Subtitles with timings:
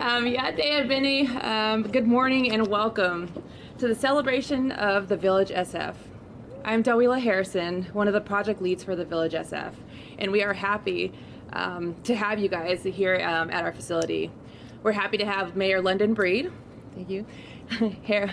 [0.00, 3.30] Um, Yate Bini, um, good morning and welcome
[3.76, 5.94] to the celebration of the Village SF.
[6.64, 9.74] I'm Dawila Harrison, one of the project leads for the Village SF,
[10.18, 11.12] and we are happy
[11.52, 14.30] um, to have you guys here um, at our facility.
[14.82, 16.50] We're happy to have Mayor London Breed.
[16.94, 17.26] Thank you.
[18.02, 18.32] here.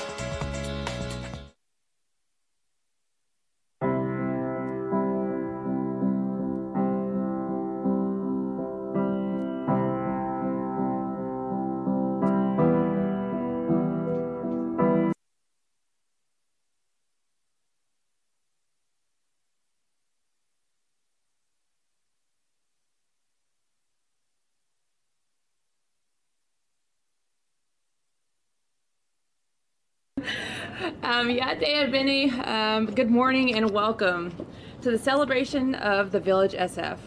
[31.11, 34.33] Um, Yate Bini, um, good morning and welcome
[34.81, 36.99] to the celebration of the Village SF.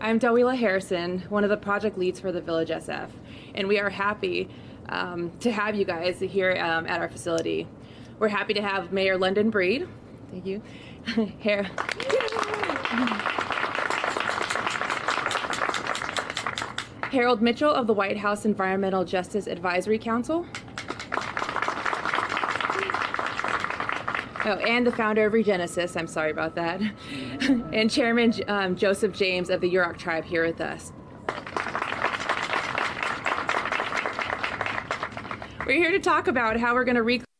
[0.00, 3.10] I'm Dawila Harrison, one of the project leads for the Village SF,
[3.54, 4.48] and we are happy
[4.88, 7.68] um, to have you guys here um, at our facility.
[8.18, 9.86] We're happy to have Mayor London Breed.
[10.30, 10.62] Thank you.
[11.38, 11.64] here.
[17.12, 20.46] Harold Mitchell of the White House Environmental Justice Advisory Council.
[24.46, 26.80] Oh, and the founder of Regenesis, I'm sorry about that.
[27.72, 30.92] and Chairman um, Joseph James of the Yurok tribe here with us.
[35.66, 37.33] We're here to talk about how we're going to reclaim.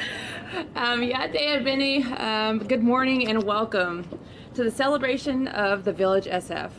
[0.74, 4.08] Um, Yate Bini, um, good morning and welcome
[4.54, 6.70] to the celebration of the Village SF.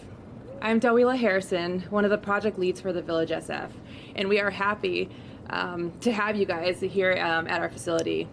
[0.61, 3.69] I'm Dawila Harrison, one of the project leads for the Village SF,
[4.15, 5.09] and we are happy
[5.49, 8.27] um, to have you guys here um, at our facility.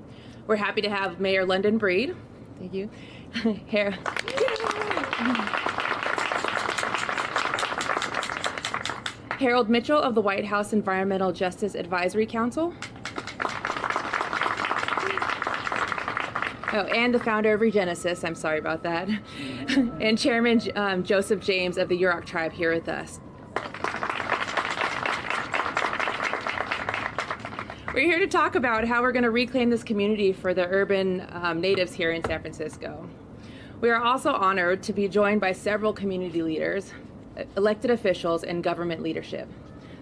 [0.47, 2.15] We're happy to have Mayor London Breed.
[2.59, 2.91] Thank you.
[3.67, 3.91] here.
[9.39, 12.73] Harold Mitchell of the White House Environmental Justice Advisory Council.
[16.77, 19.09] Oh, and the founder of Regenesis, I'm sorry about that.
[20.01, 23.21] and Chairman um, Joseph James of the Yurok tribe here with us.
[27.95, 31.25] We're here to talk about how we're going to reclaim this community for the urban
[31.31, 33.09] um, natives here in San Francisco.
[33.81, 36.93] We are also honored to be joined by several community leaders,
[37.57, 39.49] elected officials, and government leadership.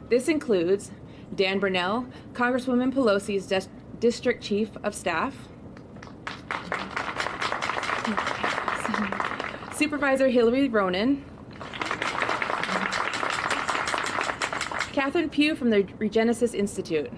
[0.09, 0.91] This includes
[1.34, 3.69] Dan Bernal, Congresswoman Pelosi's
[4.00, 5.37] District Chief of Staff,
[9.82, 11.25] Supervisor Hillary Ronan,
[14.93, 17.10] Catherine Pugh from the Regenesis Institute,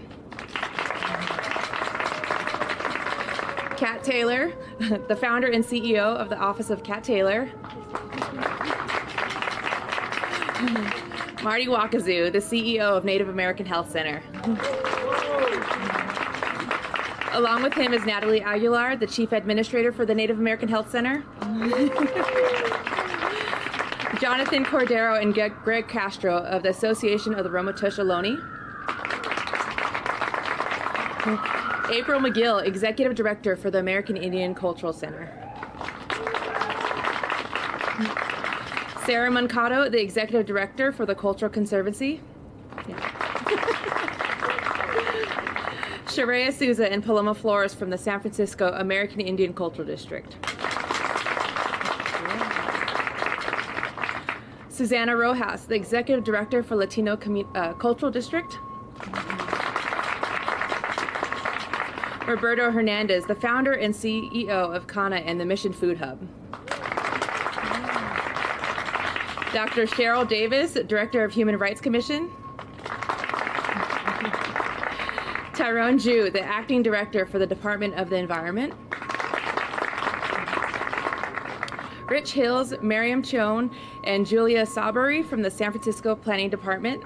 [3.77, 4.51] Kat Taylor,
[5.09, 7.45] the founder and CEO of the Office of Kat Taylor,
[11.43, 14.23] Marty Waukazoo, the CEO of Native American Health Center.
[17.35, 21.25] Along with him is Natalie Aguilar, the Chief Administrator for the Native American Health Center.
[24.21, 28.39] Jonathan Cordero and Greg Castro of the Association of the Ramaytush Ohlone.
[31.93, 35.29] April McGill, Executive Director for the American Indian Cultural Center.
[39.05, 42.21] Sarah Mancato, the Executive Director for the Cultural Conservancy.
[46.15, 50.37] Sharaya Souza and Paloma Flores from the San Francisco American Indian Cultural District.
[54.69, 58.57] Susanna Rojas, the Executive Director for Latino Commu uh, Cultural District.
[62.29, 66.21] Roberto Hernandez, the founder and CEO of CANA and the Mission Food Hub.
[69.53, 69.87] Dr.
[69.87, 72.31] Cheryl Davis, Director of Human Rights Commission.
[75.65, 78.75] Tyrone Ju, the Acting Director for the Department of the Environment.
[82.07, 83.71] Rich Hillis, Miriam Chone,
[84.05, 87.03] and Julia Sabari from the San Francisco Planning Department.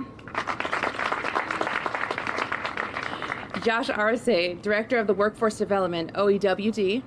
[3.63, 7.05] Josh Arce, Director of the Workforce Development, OEWD.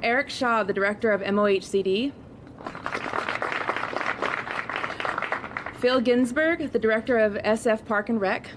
[0.00, 2.12] Eric Shaw, the Director of MOHCD.
[5.84, 8.48] Phil Ginsburg, the Director of SF Park and Rec.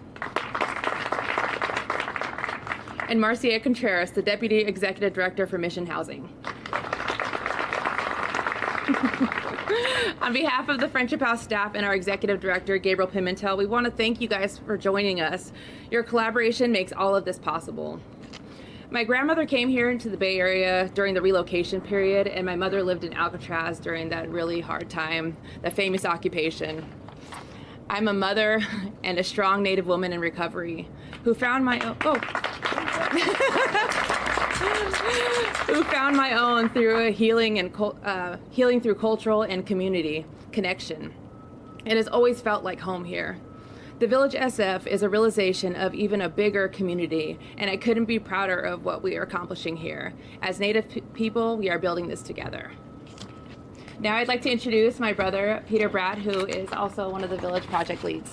[3.09, 6.21] And Marcia Contreras, the Deputy Executive Director for Mission Housing.
[10.21, 13.83] On behalf of the Friendship House staff and our executive director, Gabriel Pimentel, we want
[13.83, 15.51] to thank you guys for joining us.
[15.91, 17.99] Your collaboration makes all of this possible.
[18.89, 22.81] My grandmother came here into the Bay Area during the relocation period, and my mother
[22.81, 26.85] lived in Alcatraz during that really hard time, the famous occupation.
[27.89, 28.61] I'm a mother
[29.03, 30.89] and a strong Native woman in recovery
[31.23, 31.95] who found my own.
[32.05, 32.15] Oh.
[35.67, 37.73] who found my own through a healing and
[38.03, 41.13] uh, healing through cultural and community connection.
[41.85, 43.39] It has always felt like home here.
[43.99, 48.19] The Village SF is a realization of even a bigger community, and I couldn't be
[48.19, 50.13] prouder of what we are accomplishing here.
[50.41, 52.71] As Native people, we are building this together.
[53.99, 57.37] Now I'd like to introduce my brother, Peter Bratt, who is also one of the
[57.37, 58.31] Village Project leads.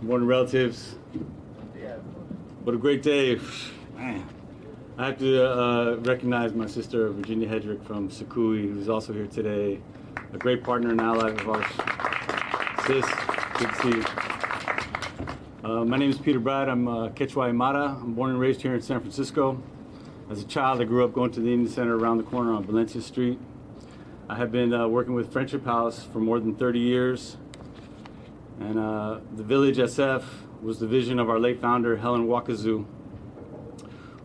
[0.00, 0.94] Morning, relatives.
[2.62, 3.40] What a great day.
[3.96, 4.24] Man.
[4.96, 9.80] I have to uh, recognize my sister, Virginia Hedrick from Sukui, who's also here today.
[10.32, 11.66] A great partner and ally of ours.
[12.86, 13.04] Sis,
[13.58, 14.04] good to see you.
[15.64, 16.68] Uh, my name is Peter Bratt.
[16.68, 18.00] I'm uh, Quechua Aymara.
[18.00, 19.60] I'm born and raised here in San Francisco.
[20.30, 22.64] As a child, I grew up going to the Indian Center around the corner on
[22.64, 23.38] Valencia Street.
[24.28, 27.36] I have been uh, working with Friendship House for more than 30 years.
[28.60, 30.22] And uh, the Village SF
[30.62, 32.86] was the vision of our late founder, Helen Waukazoo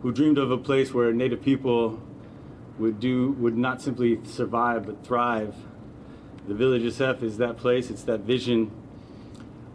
[0.05, 1.99] who dreamed of a place where Native people
[2.77, 5.55] would do would not simply survive but thrive.
[6.47, 7.89] The Village SF is that place.
[7.89, 8.69] It's that vision.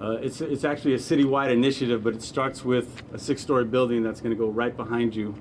[0.01, 4.21] Uh, it's it's actually a citywide initiative, but it starts with a six-story building that's
[4.21, 5.35] to go right behind you,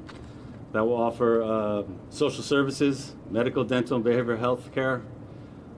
[0.71, 5.01] that will offer uh, social services, medical, dental, and behavioral health care,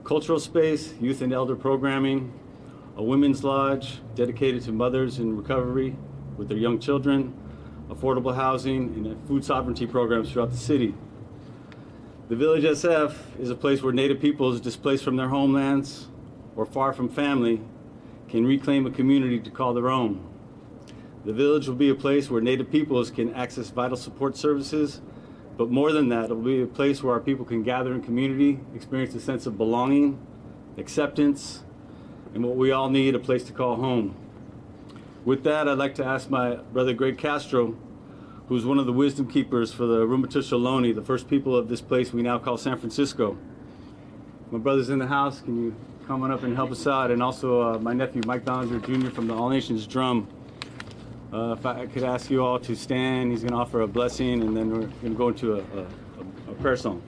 [0.04, 2.32] cultural space, youth and elder programming,
[2.96, 5.96] a women's lodge dedicated to mothers in recovery
[6.36, 7.32] with their young children,
[7.88, 10.94] affordable housing, and food sovereignty programs throughout the city.
[12.28, 16.08] The Village SF is a place where Native peoples displaced from their homelands
[16.56, 17.60] or far from family
[18.28, 20.26] can reclaim a community to call their own.
[21.24, 25.00] The village will be a place where Native peoples can access vital support services,
[25.56, 28.02] but more than that, it will be a place where our people can gather in
[28.02, 30.18] community, experience a sense of belonging,
[30.76, 31.62] acceptance,
[32.34, 34.16] and what we all need a place to call home.
[35.24, 37.76] With that, I'd like to ask my brother Greg Castro,
[38.48, 42.12] who's one of the wisdom keepers for the Ohlone, the first people of this place
[42.12, 43.38] we now call San Francisco.
[44.50, 45.40] My brother's in the house.
[45.40, 45.76] Can you
[46.06, 47.12] come on up and help us out?
[47.12, 49.10] And also uh, my nephew Mike Ballinger Jr.
[49.10, 50.26] from the All Nations Drum.
[51.32, 54.42] Uh, if I could ask you all to stand, he's going to offer a blessing,
[54.42, 55.86] and then we're going to go into a, a,
[56.50, 57.02] a prayer song.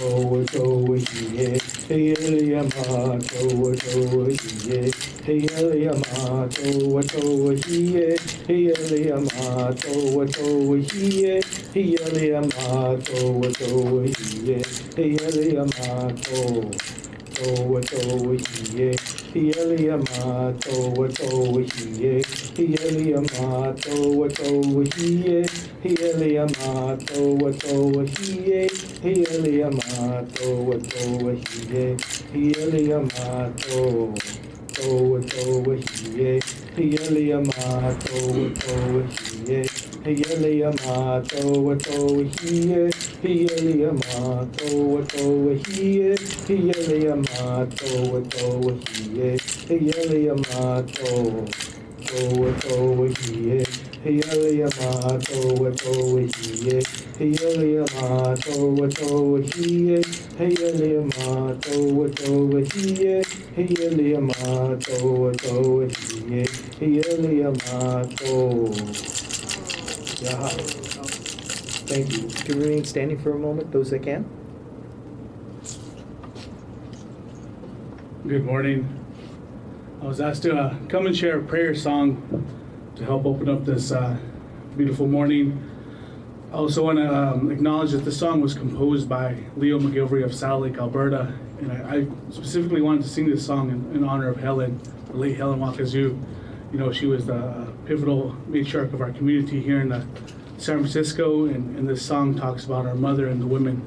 [0.00, 4.92] Towa towa hiye, hiye ma towa towa hiye,
[5.26, 8.16] hiye ma towa towa hiye,
[8.48, 11.42] hiye ma towa towa hiye,
[11.74, 14.62] hiye ma towa towa hiye, hiye ma towa towa towa hiye,
[14.96, 16.12] hiye ma
[17.40, 18.96] towa towa hiye,
[19.34, 22.24] hiye ma towa towa hiye,
[22.56, 25.46] hiye ma towa towa hiye,
[25.82, 28.70] hiye ma towa towa hiye,
[29.02, 29.38] hiye
[33.00, 34.12] ma to
[34.74, 36.40] towa towa hiye,
[36.76, 38.50] hiye ma towa
[39.46, 39.70] hiye,
[40.04, 41.74] hiye ma ma
[43.22, 46.16] hiye ma towa towa hiye,
[46.48, 47.86] hiye ma to
[52.06, 53.66] towa towa hiye,
[54.04, 56.82] hiye ma towa towa hiye,
[57.24, 60.02] hiye ma towa towa hiye,
[60.38, 63.22] hiye ma towa towa hiye,
[63.56, 66.48] hiye ma towa towa hiye,
[66.80, 68.70] hiye ma to
[70.22, 70.89] Yaha.
[71.90, 72.28] Thank you.
[72.28, 74.24] Can we remain standing for a moment, those that can?
[78.28, 78.88] Good morning.
[80.00, 82.46] I was asked to uh, come and share a prayer song
[82.94, 84.16] to help open up this uh,
[84.76, 85.68] beautiful morning.
[86.52, 90.32] I also want to um, acknowledge that the song was composed by Leo McGilvery of
[90.32, 91.34] Saddle Lake, Alberta.
[91.58, 95.16] And I, I specifically wanted to sing this song in, in honor of Helen, the
[95.16, 96.16] late Helen Waukazoo.
[96.72, 100.06] You know, she was the pivotal matriarch of our community here in the
[100.60, 103.82] San Francisco, and, and this song talks about our mother and the women.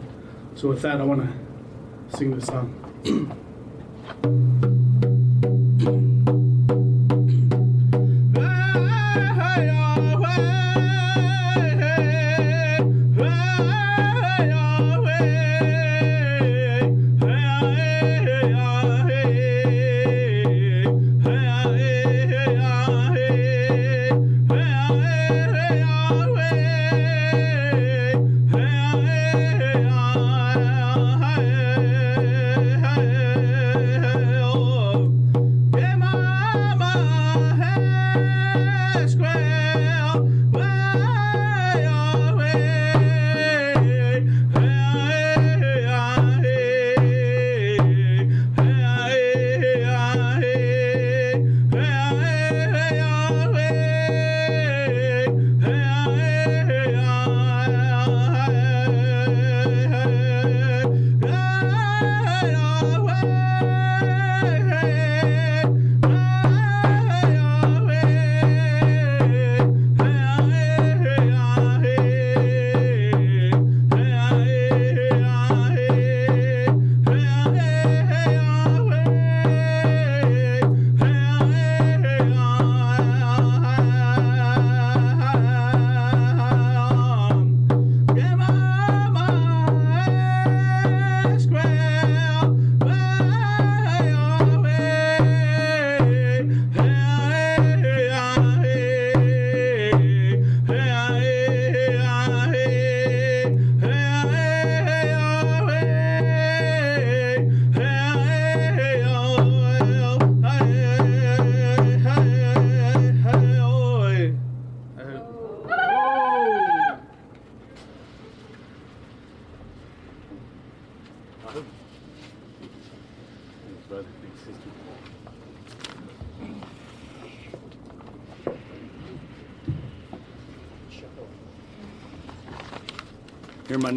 [0.55, 3.39] So with that, I want to sing this song.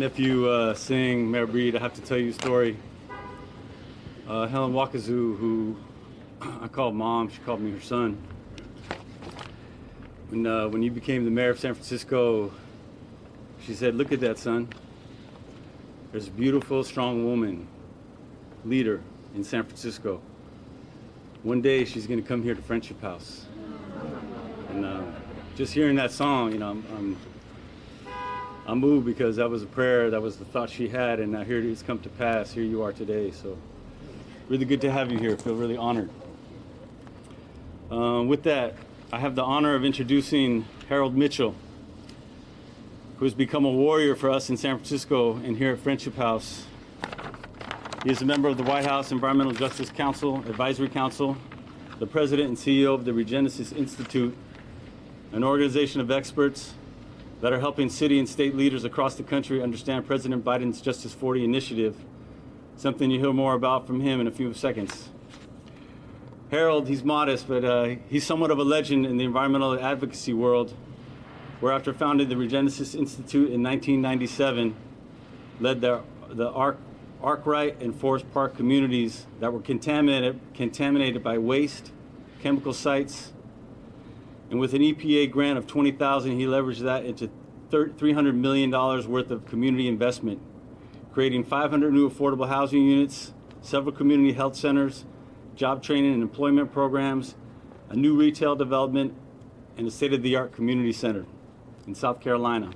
[0.07, 1.75] nephew uh, sing Mayor Breed.
[1.75, 2.77] I have to tell you a story.
[4.29, 5.77] Uh, Helen Waukazoo, who
[6.41, 8.17] I called mom, she called me her son.
[10.29, 12.53] When uh, when you became the mayor of San Francisco,
[13.63, 14.69] she said, "Look at that, son.
[16.13, 17.67] There's a beautiful, strong woman,
[18.65, 19.01] leader
[19.35, 20.21] in San Francisco.
[21.43, 23.47] One day she's going to come here to Friendship House."
[24.71, 25.03] And uh,
[25.57, 27.17] just hearing that song, you know, I'm, I'm
[28.69, 31.45] I'm moved because that was a prayer, that was the thought she had, and now
[31.45, 32.51] here it has come to pass.
[32.51, 33.31] Here you are today.
[33.31, 33.57] So,
[34.49, 35.37] really good to have you here.
[35.37, 36.11] feel really honored.
[37.93, 38.75] Uh, with that,
[39.13, 41.55] I have the honor of introducing Harold Mitchell,
[43.19, 46.65] who has become a warrior for us in San Francisco and here at Friendship House.
[48.03, 51.37] He is a member of the White House Environmental Justice Council Advisory Council,
[52.01, 54.37] the president and CEO of the Regenesis Institute,
[55.31, 56.75] an organization of experts
[57.41, 61.45] that are helping city and state leaders across the country understand President Biden's Justice 40
[61.45, 61.97] initiative,
[62.77, 65.11] something you'll hear more about from him in a few seconds.
[66.51, 70.73] Harold, he's modest, but uh, he's somewhat of a legend in the environmental advocacy world,
[71.61, 74.75] where after founding the Regenesis Institute in 1997,
[75.61, 76.79] led the, the Arc,
[77.23, 81.91] Arkwright and Forest Park communities that were contaminated, contaminated by waste,
[82.41, 83.33] chemical sites,
[84.51, 87.31] and with an EPA grant of 20,000, he leveraged that into
[87.71, 90.41] 300 million dollars worth of community investment,
[91.13, 95.05] creating 500 new affordable housing units, several community health centers,
[95.57, 97.35] job training and employment programs,
[97.89, 99.15] a new retail development,
[99.77, 101.27] and a state-of-the-art community center
[101.87, 102.71] in South Carolina.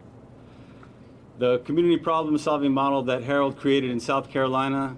[1.38, 4.96] The community problem-solving model that Harold created in South Carolina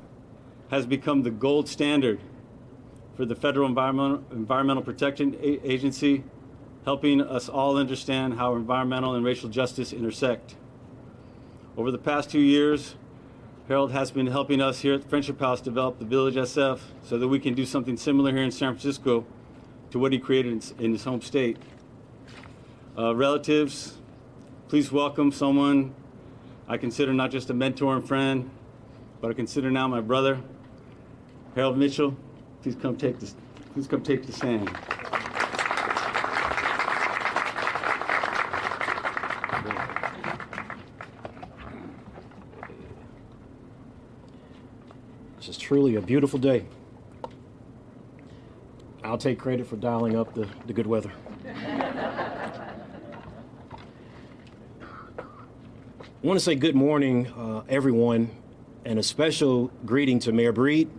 [0.70, 2.20] has become the gold standard
[3.14, 6.24] for the Federal Environmental, Environmental Protection Agency
[6.84, 10.56] helping us all understand how environmental and racial justice intersect.
[11.76, 12.96] Over the past two years,
[13.68, 17.28] Harold has been helping us here at Friendship House develop the Village SF so that
[17.28, 19.24] we can do something similar here in San Francisco
[19.90, 21.56] to what he created in, his home state.
[22.98, 23.98] Uh, relatives,
[24.68, 25.94] please welcome someone
[26.68, 28.50] I consider not just a mentor and friend,
[29.20, 30.40] but I consider now my brother,
[31.54, 32.16] Harold Mitchell.
[32.62, 33.34] Please come take this.
[33.74, 34.70] Please come take the stand.
[45.72, 46.66] Truly a beautiful day.
[49.02, 51.10] I'll take credit for dialing up the, the good weather.
[51.46, 51.54] I
[56.20, 58.28] want to say good morning, uh, everyone,
[58.84, 60.90] and a special greeting to Mayor Breed.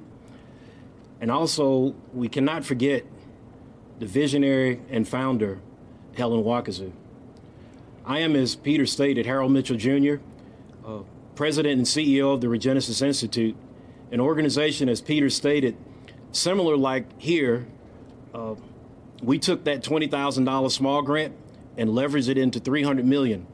[1.22, 3.06] And also, we cannot forget
[4.00, 5.60] the visionary and founder,
[6.18, 6.94] Helen Waukazoo.
[8.08, 10.16] I am, as Peter stated, Harold Mitchell Jr.,
[10.84, 11.02] uh,
[11.36, 13.56] President and CEO of the Regenesis Institute,
[14.14, 15.76] an organization, as Peter stated,
[16.32, 17.66] similar like here,
[18.32, 18.54] uh,
[19.24, 21.36] we took that $20,000 small grant
[21.78, 23.48] and leveraged it into 300 million.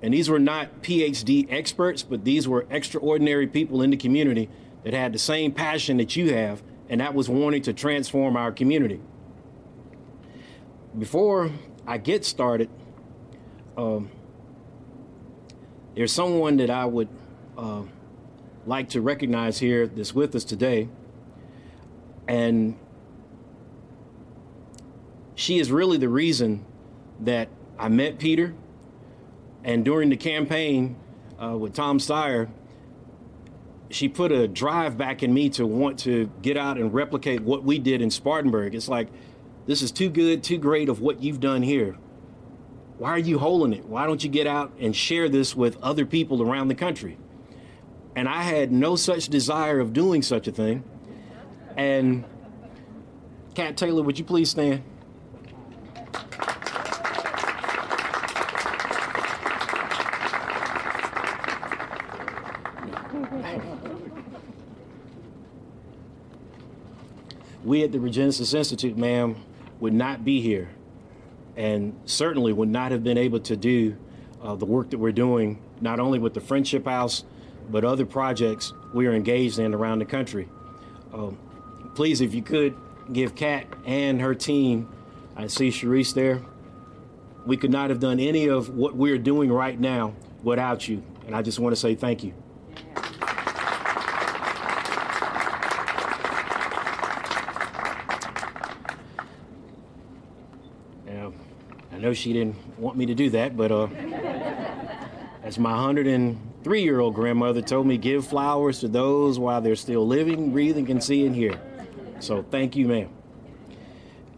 [0.00, 4.48] And these were not PhD experts, but these were extraordinary people in the community
[4.82, 8.50] that had the same passion that you have, and that was wanting to transform our
[8.50, 9.00] community.
[10.98, 11.50] Before
[11.86, 12.70] I get started,
[13.76, 14.08] um,
[15.94, 17.08] there's someone that I would
[17.58, 17.82] uh,
[18.68, 20.88] like to recognize here that's with us today.
[22.28, 22.78] And
[25.34, 26.64] she is really the reason
[27.20, 27.48] that
[27.78, 28.54] I met Peter.
[29.64, 30.96] And during the campaign
[31.42, 32.50] uh, with Tom Steyer,
[33.90, 37.64] she put a drive back in me to want to get out and replicate what
[37.64, 38.74] we did in Spartanburg.
[38.74, 39.08] It's like,
[39.66, 41.96] this is too good, too great of what you've done here.
[42.98, 43.86] Why are you holding it?
[43.86, 47.16] Why don't you get out and share this with other people around the country?
[48.18, 50.82] And I had no such desire of doing such a thing.
[51.76, 52.24] And
[53.54, 54.82] Kat Taylor, would you please stand?
[67.62, 69.36] we at the Regenesis Institute, ma'am,
[69.78, 70.70] would not be here
[71.56, 73.96] and certainly would not have been able to do
[74.42, 77.22] uh, the work that we're doing, not only with the Friendship House,
[77.70, 80.48] but other projects we are engaged in around the country.
[81.12, 81.38] Um,
[81.94, 82.76] please, if you could,
[83.12, 84.88] give Kat and her team,
[85.36, 86.42] I see Sharice there,
[87.46, 91.02] we could not have done any of what we're doing right now without you.
[91.26, 92.34] And I just want to say thank you.
[101.06, 101.32] Now,
[101.92, 103.86] I know she didn't want me to do that, but uh,
[105.42, 105.72] as my
[106.68, 110.90] 103 year old grandmother told me, give flowers to those while they're still living, breathing,
[110.90, 111.58] and seeing here.
[112.20, 113.08] So thank you, ma'am.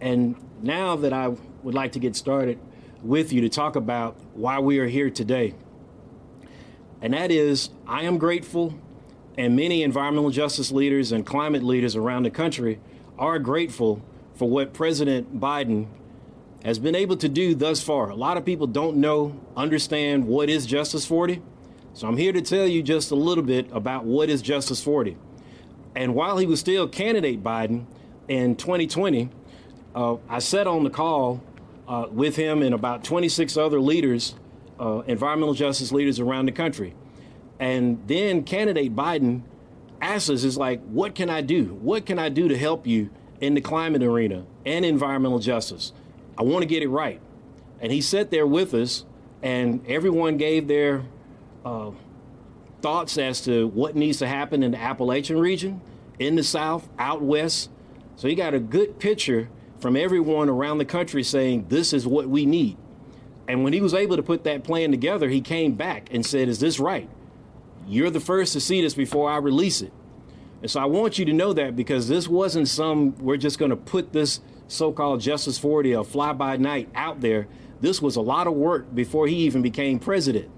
[0.00, 2.60] And now that I would like to get started
[3.02, 5.54] with you to talk about why we are here today.
[7.02, 8.78] And that is, I am grateful,
[9.36, 12.78] and many environmental justice leaders and climate leaders around the country
[13.18, 15.88] are grateful for what President Biden
[16.64, 18.08] has been able to do thus far.
[18.08, 21.42] A lot of people don't know, understand what is Justice 40.
[21.92, 25.16] So I'm here to tell you just a little bit about what is Justice 40.
[25.96, 27.86] And while he was still candidate Biden
[28.28, 29.28] in 2020,
[29.94, 31.42] uh, I sat on the call
[31.88, 34.36] uh, with him and about 26 other leaders,
[34.78, 36.94] uh, environmental justice leaders around the country.
[37.58, 39.42] And then candidate Biden
[40.00, 41.74] asked us, is like, what can I do?
[41.82, 45.92] What can I do to help you in the climate arena and environmental justice?
[46.38, 47.20] I want to get it right.
[47.80, 49.04] And he sat there with us,
[49.42, 51.02] and everyone gave their
[51.64, 51.90] uh,
[52.82, 55.80] thoughts as to what needs to happen in the Appalachian region,
[56.18, 57.70] in the South, out west.
[58.16, 59.48] So he got a good picture
[59.80, 62.76] from everyone around the country saying, this is what we need.
[63.48, 66.48] And when he was able to put that plan together, he came back and said,
[66.48, 67.08] Is this right?
[67.88, 69.92] You're the first to see this before I release it.
[70.62, 73.70] And so I want you to know that because this wasn't some, we're just going
[73.70, 77.48] to put this so called Justice 40 or fly by night out there.
[77.80, 80.48] This was a lot of work before he even became president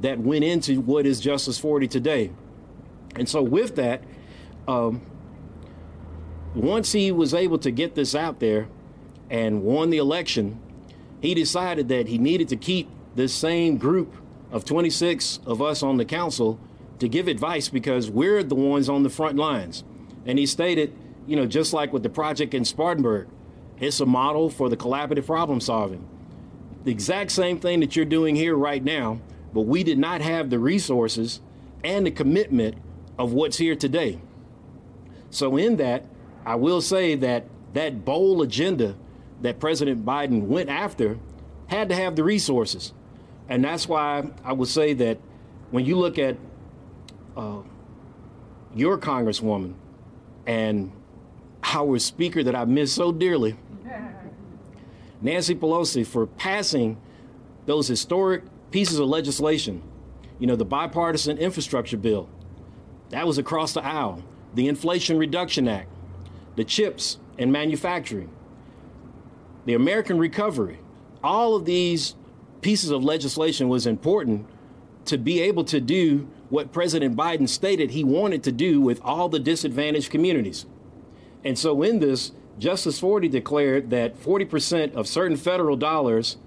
[0.00, 2.30] that went into what is Justice 40 today.
[3.14, 4.02] And so, with that,
[4.68, 5.00] um,
[6.54, 8.68] once he was able to get this out there
[9.30, 10.60] and won the election,
[11.20, 14.14] he decided that he needed to keep this same group
[14.50, 16.58] of 26 of us on the council
[16.98, 19.84] to give advice because we're the ones on the front lines.
[20.24, 23.28] And he stated, you know, just like with the project in Spartanburg,
[23.78, 26.06] it's a model for the collaborative problem solving.
[26.84, 29.20] The exact same thing that you're doing here right now,
[29.56, 31.40] but we did not have the resources
[31.82, 32.76] and the commitment
[33.18, 34.20] of what's here today.
[35.30, 36.04] So, in that,
[36.44, 38.96] I will say that that bold agenda
[39.40, 41.18] that President Biden went after
[41.68, 42.92] had to have the resources.
[43.48, 45.16] And that's why I would say that
[45.70, 46.36] when you look at
[47.34, 47.62] uh,
[48.74, 49.72] your congresswoman
[50.46, 50.92] and
[51.62, 53.56] our speaker that I miss so dearly,
[55.22, 56.98] Nancy Pelosi, for passing
[57.64, 59.82] those historic pieces of legislation,
[60.38, 62.28] you know, the bipartisan infrastructure bill,
[63.10, 64.22] that was across the aisle,
[64.54, 65.88] the Inflation Reduction Act,
[66.56, 68.30] the CHIPS and manufacturing,
[69.64, 70.78] the American Recovery,
[71.22, 72.14] all of these
[72.60, 74.46] pieces of legislation was important
[75.04, 79.28] to be able to do what President Biden stated he wanted to do with all
[79.28, 80.66] the disadvantaged communities.
[81.44, 86.38] And so in this, Justice Forty declared that 40% of certain federal dollars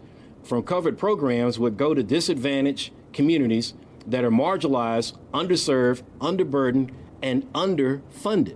[0.44, 3.74] from covered programs would go to disadvantaged communities
[4.08, 8.56] that are marginalized, underserved, underburdened, and underfunded.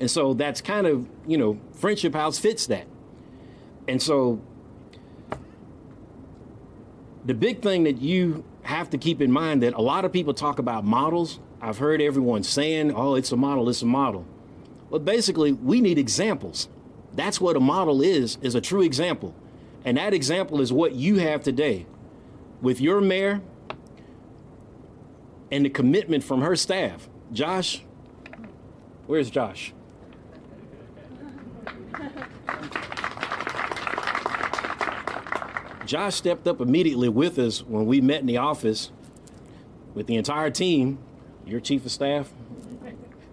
[0.00, 2.86] And so that's kind of, you know, Friendship House fits that.
[3.86, 4.40] And so
[7.24, 10.34] the big thing that you have to keep in mind that a lot of people
[10.34, 11.40] talk about models.
[11.60, 14.26] I've heard everyone saying, oh, it's a model, it's a model.
[14.90, 16.68] But basically, we need examples.
[17.14, 19.34] That's what a model is, is a true example.
[19.84, 21.86] And that example is what you have today
[22.60, 23.40] with your mayor
[25.50, 27.08] and the commitment from her staff.
[27.32, 27.82] Josh,
[29.06, 29.72] where's Josh?
[35.84, 38.90] Josh stepped up immediately with us when we met in the office
[39.94, 40.98] with the entire team,
[41.44, 42.32] your chief of staff,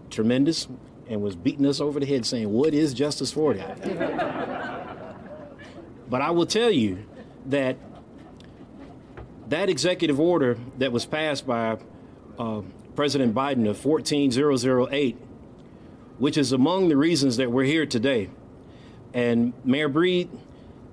[0.09, 0.67] tremendous,
[1.07, 3.63] and was beating us over the head saying, What is Justice 40?
[6.09, 7.05] But I will tell you
[7.45, 7.77] that
[9.47, 11.77] that executive order that was passed by
[12.37, 12.61] uh,
[12.95, 15.17] President Biden of 14008,
[16.17, 18.29] which is among the reasons that we're here today.
[19.13, 20.29] And Mayor Breed,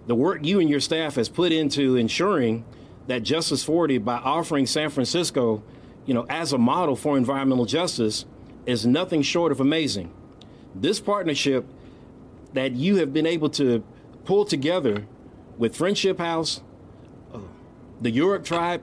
[0.06, 2.64] the work you and your staff has put into ensuring
[3.08, 5.62] that Justice 40 by offering San Francisco,
[6.06, 8.24] you know, as a model for environmental justice
[8.64, 10.12] is nothing short of amazing.
[10.74, 11.66] This partnership
[12.54, 13.84] that you have been able to
[14.26, 15.06] pull together
[15.56, 16.60] with Friendship House,
[18.00, 18.82] the Yurok tribe,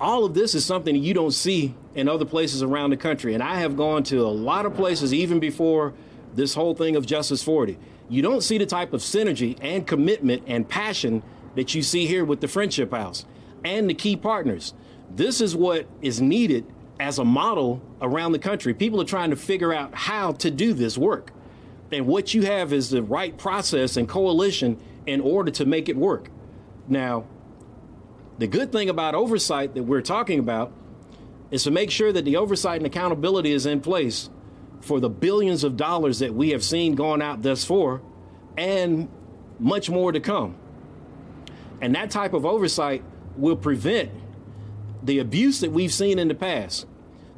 [0.00, 3.34] all of this is something you don't see in other places around the country.
[3.34, 5.94] And I have gone to a lot of places even before
[6.34, 10.44] this whole thing of Justice 40 you don't see the type of synergy and commitment
[10.46, 11.22] and passion
[11.54, 13.24] that you see here with the Friendship House
[13.64, 14.74] and the key partners.
[15.10, 16.66] This is what is needed
[17.00, 18.74] as a model around the country.
[18.74, 21.32] People are trying to figure out how to do this work.
[21.92, 25.96] And what you have is the right process and coalition in order to make it
[25.96, 26.30] work.
[26.88, 27.24] Now,
[28.38, 30.72] the good thing about oversight that we're talking about
[31.50, 34.28] is to make sure that the oversight and accountability is in place
[34.80, 38.02] for the billions of dollars that we have seen going out thus far
[38.56, 39.08] and
[39.58, 40.56] much more to come.
[41.80, 43.02] And that type of oversight
[43.36, 44.10] will prevent
[45.02, 46.86] the abuse that we've seen in the past.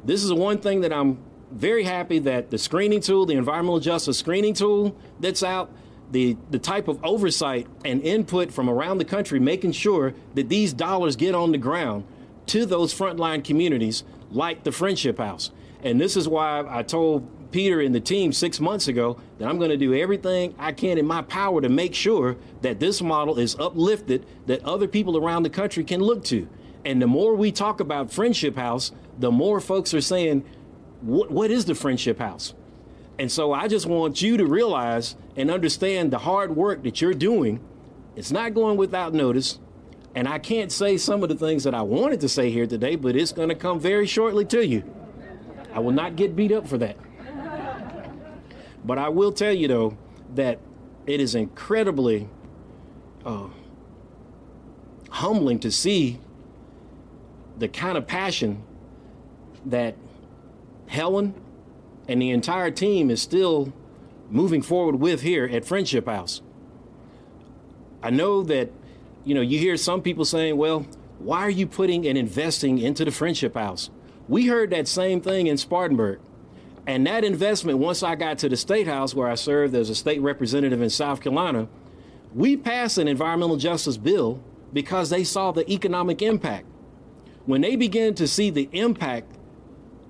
[0.03, 1.19] This is one thing that I'm
[1.51, 5.71] very happy that the screening tool, the environmental justice screening tool that's out,
[6.11, 10.73] the, the type of oversight and input from around the country, making sure that these
[10.73, 12.05] dollars get on the ground
[12.47, 15.51] to those frontline communities like the Friendship House.
[15.83, 19.57] And this is why I told Peter and the team six months ago that I'm
[19.57, 23.39] going to do everything I can in my power to make sure that this model
[23.39, 26.47] is uplifted, that other people around the country can look to.
[26.85, 30.45] And the more we talk about Friendship House, the more folks are saying,
[31.01, 32.53] what is the Friendship House?
[33.17, 37.13] And so I just want you to realize and understand the hard work that you're
[37.13, 37.59] doing.
[38.15, 39.59] It's not going without notice.
[40.15, 42.95] And I can't say some of the things that I wanted to say here today,
[42.95, 44.83] but it's going to come very shortly to you.
[45.73, 46.97] I will not get beat up for that.
[48.83, 49.97] But I will tell you, though,
[50.35, 50.59] that
[51.05, 52.29] it is incredibly
[53.25, 53.47] uh,
[55.09, 56.19] humbling to see
[57.57, 58.63] the kind of passion
[59.65, 59.95] that
[60.89, 61.35] Helen
[62.07, 63.71] and the entire team is still
[64.29, 66.41] moving forward with here at Friendship House.
[68.01, 68.71] I know that,
[69.23, 70.87] you know, you hear some people saying, well,
[71.19, 73.91] why are you putting and investing into the Friendship House?
[74.27, 76.19] We heard that same thing in Spartanburg.
[76.87, 79.95] And that investment, once I got to the State House where I served as a
[79.95, 81.67] state representative in South Carolina,
[82.33, 84.41] we passed an environmental justice bill
[84.73, 86.65] because they saw the economic impact.
[87.45, 89.33] When they began to see the impact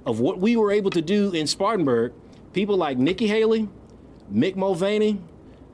[0.10, 2.14] of what we were able to do in Spartanburg,
[2.52, 3.70] people like Nikki Haley,
[4.34, 5.22] Mick Mulvaney,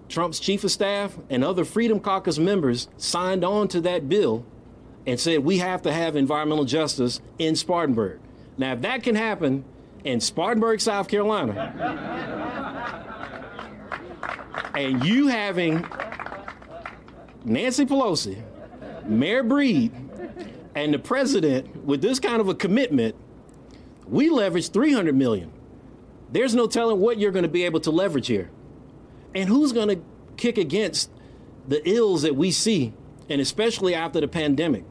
[0.10, 4.46] Trump's chief of staff, and other Freedom Caucus members signed on to that bill
[5.08, 8.20] and said we have to have environmental justice in Spartanburg.
[8.58, 9.64] Now, if that can happen
[10.04, 11.72] in Spartanburg, South Carolina,
[14.76, 15.88] and you having
[17.46, 18.44] Nancy Pelosi,
[19.06, 19.94] Mayor Breed,
[20.76, 23.16] and the president with this kind of a commitment,
[24.08, 25.52] we leverage 300 million.
[26.32, 28.50] There's no telling what you're going to be able to leverage here.
[29.34, 30.04] And who's going to
[30.38, 31.10] kick against
[31.68, 32.94] the ills that we see,
[33.30, 34.84] and especially after the pandemic?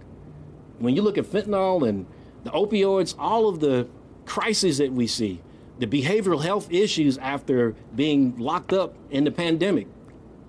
[0.79, 2.07] When you look at fentanyl and
[2.45, 3.89] the opioids, all of the
[4.27, 5.41] crises that we see,
[5.79, 9.89] the behavioral health issues after being locked up in the pandemic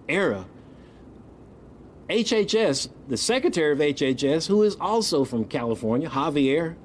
[0.07, 0.45] era.
[2.09, 6.77] HHS, the secretary of HHS, who is also from California, Xavier.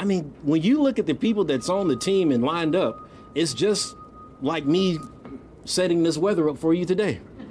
[0.00, 3.06] I mean, when you look at the people that's on the team and lined up,
[3.34, 3.94] it's just
[4.40, 4.98] like me
[5.66, 7.20] setting this weather up for you today.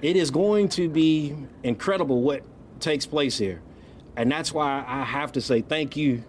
[0.00, 2.44] it is going to be incredible what
[2.78, 3.60] takes place here.
[4.16, 6.22] And that's why I have to say thank you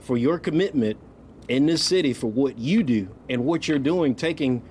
[0.00, 0.96] for your commitment
[1.48, 4.62] in this city for what you do and what you're doing, taking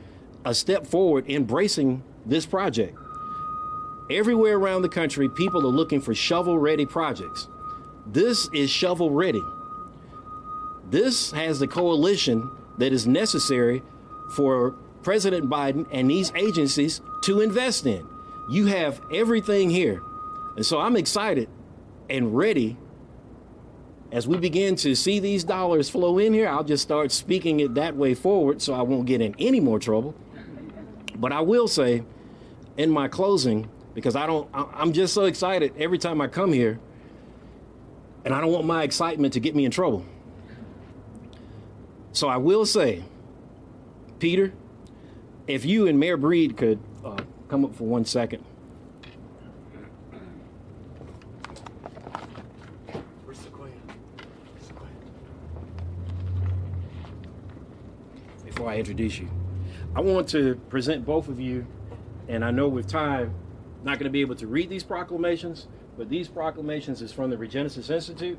[0.44, 2.98] a step forward, embracing this project.
[4.10, 7.48] Everywhere around the country, people are looking for shovel ready projects.
[8.06, 9.44] This is shovel ready.
[10.90, 13.82] This has the coalition that is necessary
[14.36, 18.08] for President Biden and these agencies to invest in.
[18.50, 20.02] You have everything here.
[20.56, 21.50] And so I'm excited
[22.10, 22.78] and ready
[24.12, 26.48] as we begin to see these dollars flow in here.
[26.48, 29.80] I'll just start speaking it that way forward so I won't get in any more
[29.80, 30.16] trouble.
[31.16, 32.04] But I will say
[32.78, 36.80] in my closing, because I don't, I'm just so excited every time I come here,
[38.26, 40.04] and I don't want my excitement to get me in trouble.
[42.12, 43.04] So I will say,
[44.20, 44.52] Peter,
[45.48, 48.44] if you and Mayor Breed could uh, come up for one second.
[58.44, 59.30] Before I introduce you,
[59.96, 61.68] I want to present both of you,
[62.28, 63.36] and I know with time,
[63.84, 67.38] not going to be able to read these proclamations, but these proclamations is from the
[67.38, 68.38] Regenesis Institute,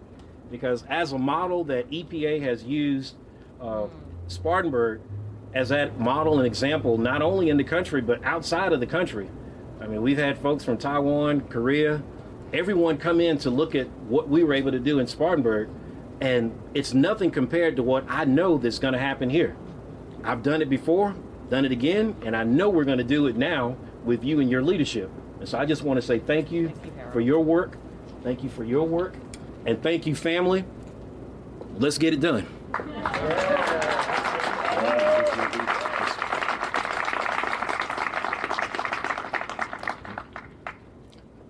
[0.51, 3.15] because as a model that EPA has used
[3.61, 3.87] uh,
[4.29, 5.01] Spartanburg
[5.55, 9.29] as that model and example, not only in the country, but outside of the country.
[9.81, 12.03] I mean, we've had folks from Taiwan, Korea,
[12.53, 15.69] everyone come in to look at what we were able to do in Spartanburg,
[16.21, 19.57] and it's nothing compared to what I know that's going to happen here.
[20.25, 21.15] I've done it before,
[21.51, 24.51] done it again, and I know we're going to do it now with you and
[24.51, 25.11] your leadership.
[25.41, 26.93] And so I just want to say thank you, Thank you.
[27.13, 27.77] For your work.
[28.23, 29.15] Thank you for your work.
[29.65, 30.65] And thank you, family.
[31.79, 32.47] Let's get it done.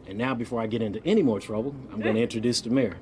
[0.06, 2.96] And now, before I get into any more trouble, I'm going to introduce the mayor.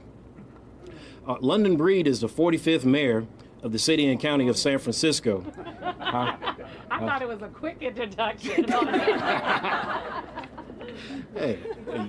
[1.27, 3.27] Uh, London Breed is the 45th mayor
[3.63, 5.45] of the city and county of San Francisco.
[5.83, 6.37] Uh,
[6.91, 8.67] I thought it was a quick introduction.
[11.35, 11.59] hey,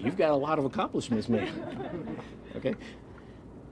[0.03, 2.19] you've got a lot of accomplishments, man.
[2.55, 2.75] Okay,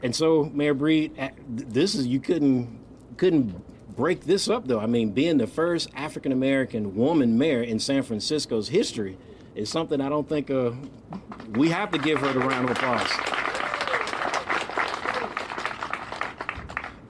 [0.01, 2.79] and so Mayor Breed, this is you couldn't
[3.17, 4.79] couldn't break this up though.
[4.79, 9.17] I mean, being the first African American woman mayor in San Francisco's history
[9.55, 10.71] is something I don't think uh,
[11.51, 13.09] we have to give her the round of applause.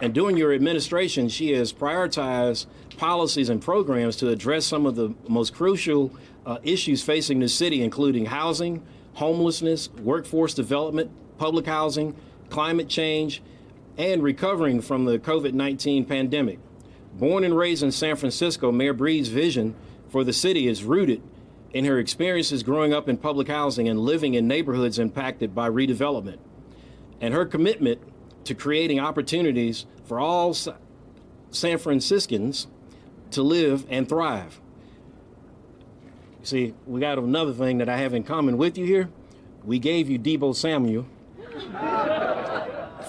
[0.01, 2.65] And during your administration, she has prioritized
[2.97, 6.11] policies and programs to address some of the most crucial
[6.45, 12.15] uh, issues facing the city, including housing, homelessness, workforce development, public housing,
[12.49, 13.41] climate change,
[13.97, 16.59] and recovering from the COVID 19 pandemic.
[17.13, 19.75] Born and raised in San Francisco, Mayor Breed's vision
[20.09, 21.21] for the city is rooted
[21.73, 26.37] in her experiences growing up in public housing and living in neighborhoods impacted by redevelopment,
[27.19, 27.99] and her commitment
[28.45, 30.55] to creating opportunities for all
[31.51, 32.67] San Franciscans
[33.31, 34.59] to live and thrive.
[36.43, 39.09] See, we got another thing that I have in common with you here.
[39.63, 41.05] We gave you Deebo Samuel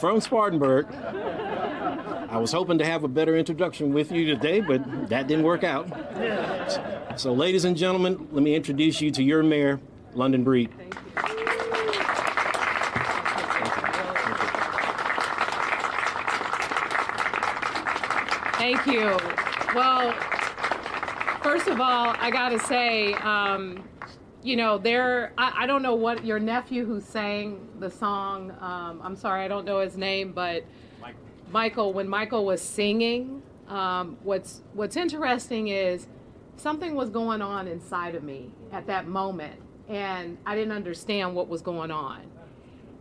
[0.01, 0.87] from Spartanburg.
[0.95, 5.65] I was hoping to have a better introduction with you today, but that didn't work
[5.65, 5.89] out.
[7.17, 9.81] So, ladies and gentlemen, let me introduce you to your mayor,
[10.15, 10.71] London Breed.
[10.77, 11.45] Thank you.
[18.59, 19.19] Thank you.
[19.75, 20.15] Well,
[21.55, 23.89] first of all, I got to say, um,
[24.43, 29.01] you know, there, I, I don't know what your nephew who sang the song, um,
[29.05, 30.65] I'm sorry, I don't know his name, but
[31.53, 36.09] Michael, when Michael was singing, um, what's, what's interesting is
[36.57, 41.47] something was going on inside of me at that moment, and I didn't understand what
[41.47, 42.23] was going on.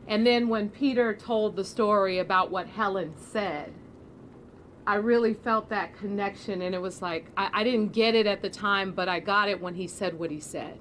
[0.08, 3.74] And then when Peter told the story about what Helen said,
[4.86, 8.42] I really felt that connection, and it was like I, I didn't get it at
[8.42, 10.78] the time, but I got it when he said what he said.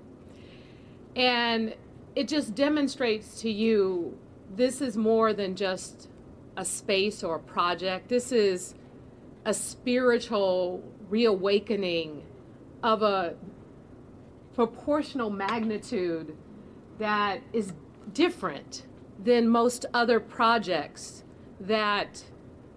[1.14, 1.74] And
[2.16, 4.18] it just demonstrates to you
[4.54, 6.08] this is more than just
[6.56, 8.08] a space or a project.
[8.08, 8.74] This is
[9.44, 12.22] a spiritual reawakening
[12.82, 13.34] of a
[14.54, 16.36] proportional magnitude
[16.98, 17.72] that is
[18.12, 18.84] different
[19.22, 21.24] than most other projects
[21.60, 22.24] that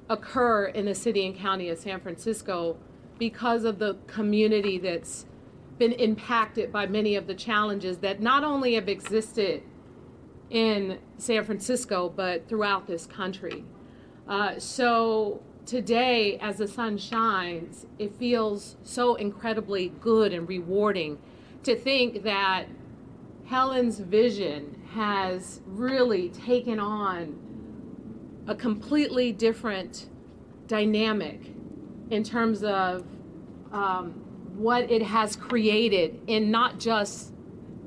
[0.10, 2.78] occur in the city and county of San Francisco
[3.18, 5.26] because of the community that's
[5.78, 9.64] been impacted by many of the challenges that not only have existed
[10.50, 13.64] in San Francisco but throughout this country.
[14.28, 21.18] Uh, so today, as the sun shines, it feels so incredibly good and rewarding
[21.64, 22.66] to think that
[23.46, 27.40] Helen's vision has really taken on
[28.48, 30.08] a completely different
[30.68, 31.42] dynamic
[32.10, 33.06] in terms of
[33.72, 34.12] um,
[34.56, 37.34] what it has created in not just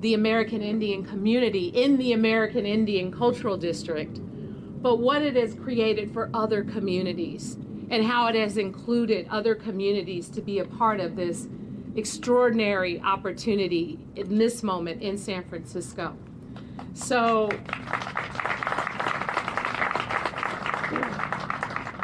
[0.00, 4.20] the American Indian community in the American Indian Cultural District,
[4.82, 7.56] but what it has created for other communities
[7.90, 11.48] and how it has included other communities to be a part of this
[11.96, 16.14] extraordinary opportunity in this moment in San Francisco.
[16.94, 17.48] So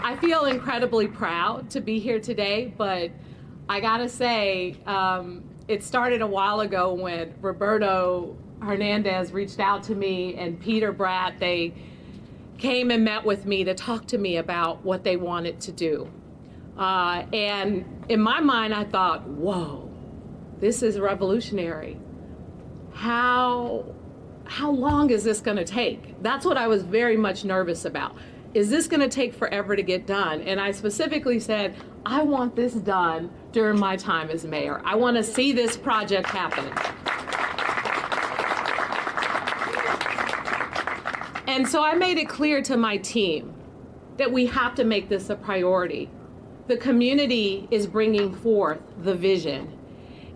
[0.04, 3.10] I feel incredibly proud to be here today, but
[3.70, 9.94] I gotta say, um, it started a while ago when Roberto Hernandez reached out to
[9.94, 11.72] me and Peter Bratt, they
[12.58, 16.06] came and met with me to talk to me about what they wanted to do.
[16.76, 19.90] Uh, and in my mind, I thought, whoa,
[20.60, 21.98] this is revolutionary.
[22.92, 23.86] How,
[24.44, 26.22] how long is this going to take?
[26.22, 28.14] That's what I was very much nervous about.
[28.54, 30.40] Is this going to take forever to get done?
[30.42, 31.74] And I specifically said,
[32.06, 34.80] I want this done during my time as mayor.
[34.84, 36.66] I want to see this project happen.
[41.48, 43.54] And so I made it clear to my team
[44.18, 46.08] that we have to make this a priority.
[46.68, 49.76] The community is bringing forth the vision,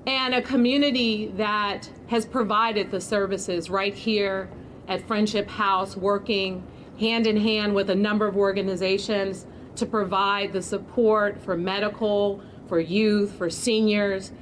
[0.06, 4.50] and a community that has provided the services right here
[4.88, 6.64] at Friendship House, working
[6.98, 12.80] hand in hand with a number of organizations to provide the support for medical, for
[12.80, 14.32] youth, for seniors,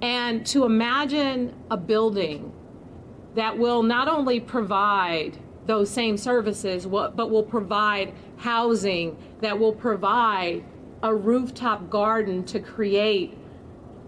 [0.00, 2.52] and to imagine a building
[3.34, 10.62] that will not only provide those same services, but will provide housing, that will provide
[11.02, 13.36] a rooftop garden to create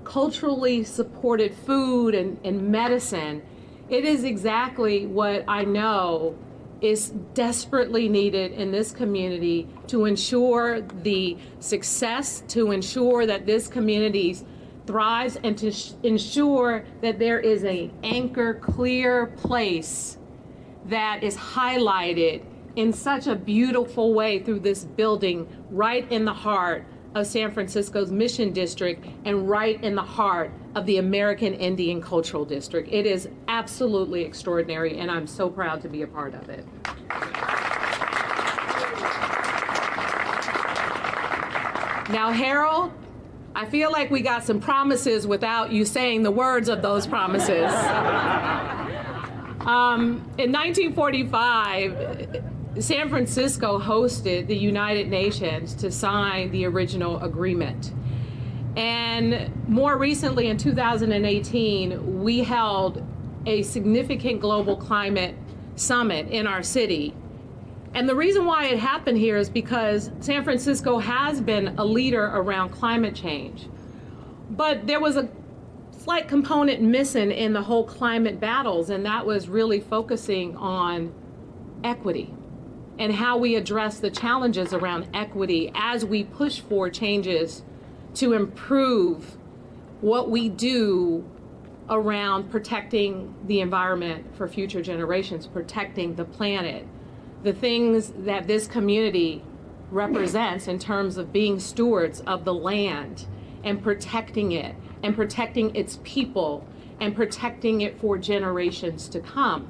[0.04, 3.42] culturally supported food and, and medicine.
[3.88, 6.36] It is exactly what I know
[6.80, 14.36] is desperately needed in this community to ensure the success, to ensure that this community
[14.86, 15.72] thrives, and to
[16.04, 20.18] ensure that there is an anchor, clear place
[20.86, 22.42] that is highlighted
[22.76, 26.84] in such a beautiful way through this building right in the heart
[27.14, 32.44] of San Francisco's Mission District and right in the heart of the American Indian Cultural
[32.44, 32.92] District.
[32.92, 36.66] It is absolutely extraordinary, and I'm so proud to be a part of it.
[42.10, 42.92] Now, Harold,
[43.54, 47.72] I feel like we got some promises without you saying the words of those promises.
[49.62, 52.42] Um, in 1945,
[52.80, 57.92] San Francisco hosted the United Nations to sign the original agreement.
[58.76, 63.02] And more recently, in 2018, we held
[63.46, 65.34] a significant global climate
[65.76, 67.14] summit in our city.
[67.94, 72.24] And the reason why it happened here is because San Francisco has been a leader
[72.26, 73.68] around climate change.
[74.50, 75.28] But there was a
[75.90, 81.14] slight component missing in the whole climate battles, and that was really focusing on
[81.82, 82.32] equity
[82.98, 87.62] and how we address the challenges around equity as we push for changes
[88.16, 89.36] to improve
[90.00, 91.24] what we do
[91.88, 96.86] around protecting the environment for future generations, protecting the planet,
[97.42, 99.42] the things that this community
[99.90, 103.26] represents in terms of being stewards of the land
[103.62, 106.66] and protecting it and protecting its people
[107.00, 109.68] and protecting it for generations to come.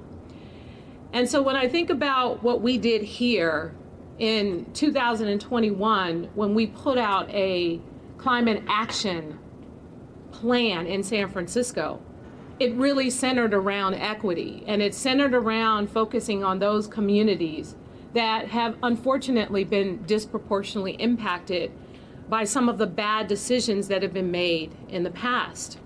[1.13, 3.75] And so when I think about what we did here
[4.19, 7.81] in 2021, when we put out a
[8.19, 9.39] climate action
[10.33, 12.01] plan in San Francisco,
[12.59, 17.75] it really centered around equity and it centered around focusing on those communities
[18.15, 21.71] that have unfortunately been disproportionately impacted
[22.29, 25.79] by some of the bad decisions that have been made in the past.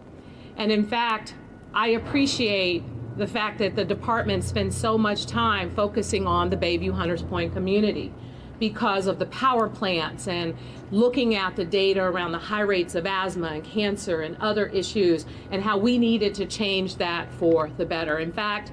[0.57, 1.35] And in fact,
[1.75, 2.83] I appreciate
[3.17, 7.53] the fact that the department spends so much time focusing on the Bayview Hunters Point
[7.53, 8.13] community
[8.61, 10.55] because of the power plants and
[10.93, 15.27] looking at the data around the high rates of asthma and cancer and other issues
[15.51, 18.19] and how we needed to change that for the better.
[18.19, 18.71] In fact,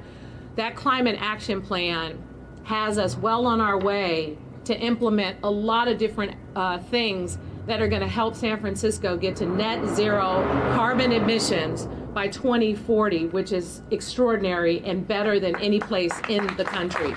[0.56, 2.22] that climate action plan
[2.64, 7.82] has us well on our way to implement a lot of different uh, things that
[7.82, 10.44] are going to help San Francisco get to net zero
[10.76, 17.14] carbon emissions by 2040, which is extraordinary and better than any place in the country.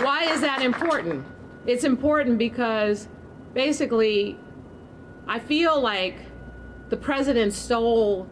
[0.00, 1.26] Why is that important?
[1.66, 3.08] It's important because
[3.52, 4.38] basically,
[5.26, 6.16] I feel like
[6.88, 8.28] the president stole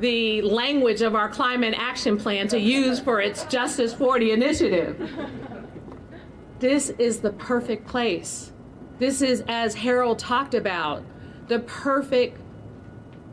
[0.00, 5.10] the language of our climate action plan to use for its Justice 40 initiative.
[6.60, 8.52] This is the perfect place.
[8.98, 11.04] This is, as Harold talked about,
[11.48, 12.40] the perfect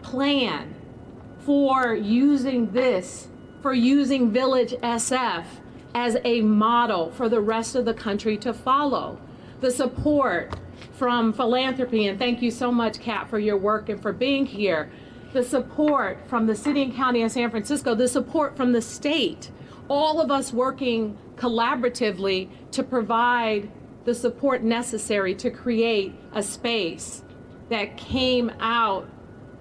[0.02, 0.76] plan
[1.40, 3.30] for using this,
[3.62, 5.46] for using Village SF
[5.96, 9.20] as a model for the rest of the country to follow.
[9.62, 10.54] The support
[10.94, 14.92] from philanthropy, and thank you so much, Kat, for your work and for being here.
[15.34, 19.52] The support from the city and county of San Francisco, the support from the state,
[19.88, 23.72] all of us working collaboratively to provide
[24.06, 27.24] the support necessary to create a space
[27.70, 29.10] that came out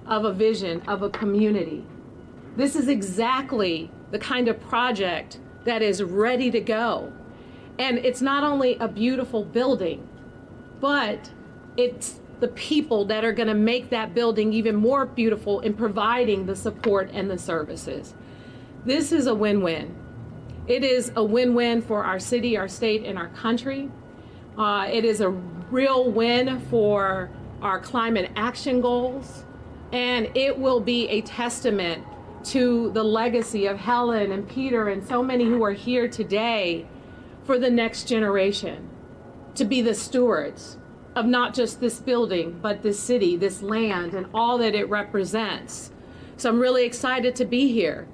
[0.07, 1.87] of a vision of a community.
[2.57, 7.13] This is exactly the kind of project that is ready to go.
[7.79, 10.07] And it's not only a beautiful building,
[10.81, 11.31] but
[11.77, 16.47] it's the people that are going to make that building even more beautiful in providing
[16.47, 18.15] the support and the services.
[18.85, 19.95] This is a win win.
[20.67, 23.91] It is a win win for our city, our state, and our country.
[24.59, 27.31] Uh, it is a real win for
[27.63, 29.45] our climate action goals,
[29.93, 32.05] and it will be a testament
[32.45, 36.87] to the legacy of Helen and Peter and so many who are here today
[37.45, 38.89] for the next generation
[39.55, 40.79] to be the stewards
[41.15, 45.93] of not just this building, but this city, this land, and all that it represents.
[46.37, 48.09] So I'm really excited to be here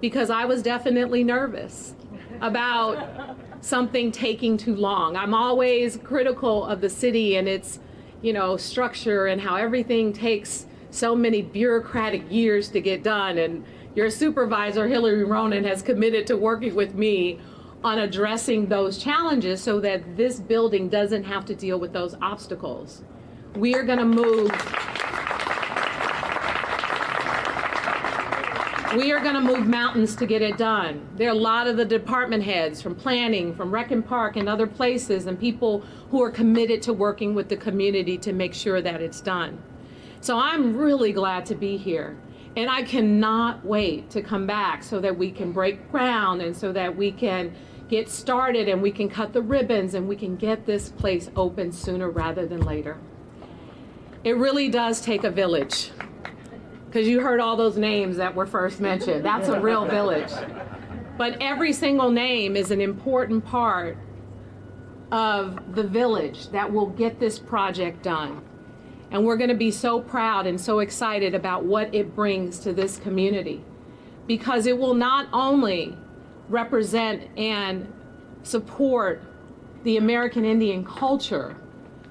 [0.00, 1.94] because I was definitely nervous
[2.40, 5.16] about something taking too long.
[5.16, 7.80] I'm always critical of the city and its,
[8.20, 13.38] you know, structure and how everything takes so many bureaucratic years to get done.
[13.38, 13.64] And
[13.94, 17.40] your supervisor, Hillary Ronen, has committed to working with me
[17.82, 23.02] on addressing those challenges so that this building doesn't have to deal with those obstacles.
[23.56, 24.50] We are going to move.
[28.96, 31.06] We are going to move mountains to get it done.
[31.16, 34.48] There are a lot of the department heads from planning, from Rec and Park, and
[34.48, 35.80] other places, and people
[36.10, 39.60] who are committed to working with the community to make sure that it's done.
[40.24, 42.16] So I'm really glad to be here.
[42.56, 46.72] And I cannot wait to come back so that we can break ground and so
[46.72, 47.54] that we can
[47.90, 51.72] get started and we can cut the ribbons and we can get this place open
[51.72, 52.96] sooner rather than later.
[54.24, 55.90] It really does take a village
[56.86, 59.26] because you heard all those names that were first mentioned.
[59.26, 60.32] That's a real village.
[61.18, 63.98] But every single name is an important part
[65.12, 68.40] of the village that will get this project done.
[69.14, 72.72] And we're going to be so proud and so excited about what it brings to
[72.72, 73.64] this community
[74.26, 75.96] because it will not only
[76.48, 77.92] represent and
[78.42, 79.22] support
[79.84, 81.54] the American Indian culture,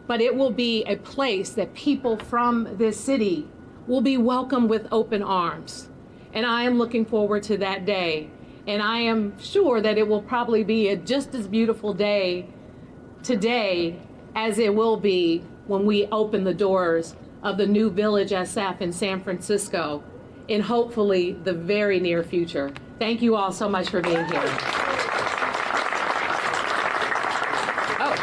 [0.07, 3.49] but it will be a place that people from this city
[3.85, 5.89] will be welcomed with open arms.
[6.31, 8.29] And I am looking forward to that day.
[8.65, 12.47] And I am sure that it will probably be a just as beautiful day
[13.23, 13.99] today
[14.35, 18.91] as it will be when we open the doors of the new Village SF in
[18.91, 20.03] San Francisco
[20.47, 22.71] in hopefully the very near future.
[22.99, 24.43] Thank you all so much for being here.
[27.99, 28.15] Oh.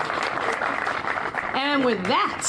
[1.54, 2.46] And with that,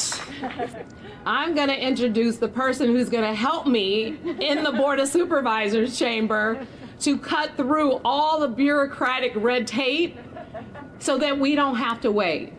[1.25, 5.07] I'm going to introduce the person who's going to help me in the Board of
[5.07, 6.65] Supervisors chamber
[7.01, 10.17] to cut through all the bureaucratic red tape
[10.99, 12.53] so that we don't have to wait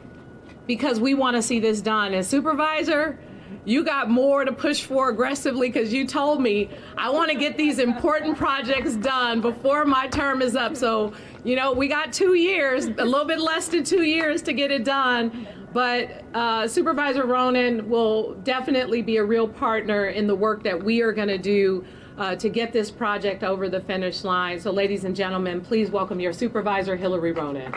[0.67, 2.15] because we want to see this done.
[2.15, 3.19] As supervisor,
[3.65, 7.57] you got more to push for aggressively because you told me I want to get
[7.57, 10.77] these important projects done before my term is up.
[10.77, 11.13] So,
[11.45, 14.71] you know, we got two years, a little bit less than two years to get
[14.71, 15.47] it done.
[15.73, 21.01] But uh, Supervisor Ronen will definitely be a real partner in the work that we
[21.01, 21.85] are going to do
[22.19, 24.61] uh, to get this project over the finish line.
[24.61, 27.73] So, ladies and gentlemen, please welcome your supervisor, Hillary Ronen.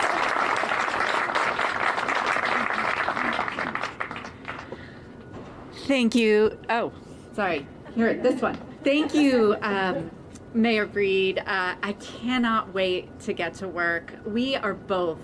[5.91, 6.57] Thank you.
[6.69, 6.93] Oh,
[7.33, 7.67] sorry.
[7.95, 8.57] Here, this one.
[8.81, 10.09] Thank you, um,
[10.53, 11.39] Mayor Breed.
[11.39, 14.13] Uh, I cannot wait to get to work.
[14.25, 15.19] We are both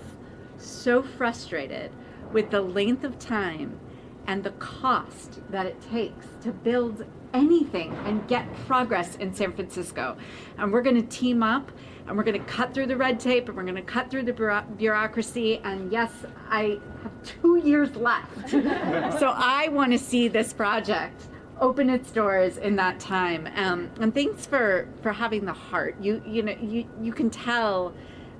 [0.58, 1.90] so frustrated
[2.34, 3.80] with the length of time
[4.26, 10.18] and the cost that it takes to build anything and get progress in San Francisco.
[10.58, 11.72] And we're going to team up
[12.08, 14.24] and we're going to cut through the red tape and we're going to cut through
[14.24, 15.60] the bureaucracy.
[15.62, 16.10] And yes,
[16.48, 18.50] I have two years left.
[18.50, 21.28] so I want to see this project
[21.60, 23.48] open its doors in that time.
[23.56, 25.96] Um, and thanks for, for having the heart.
[26.00, 27.94] You, you know, you, you can tell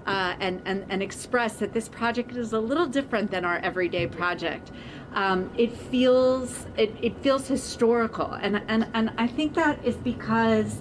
[0.07, 4.07] uh, and, and, and express that this project is a little different than our everyday
[4.07, 4.71] project.
[5.13, 10.81] Um, it feels it, it feels historical, and, and, and I think that is because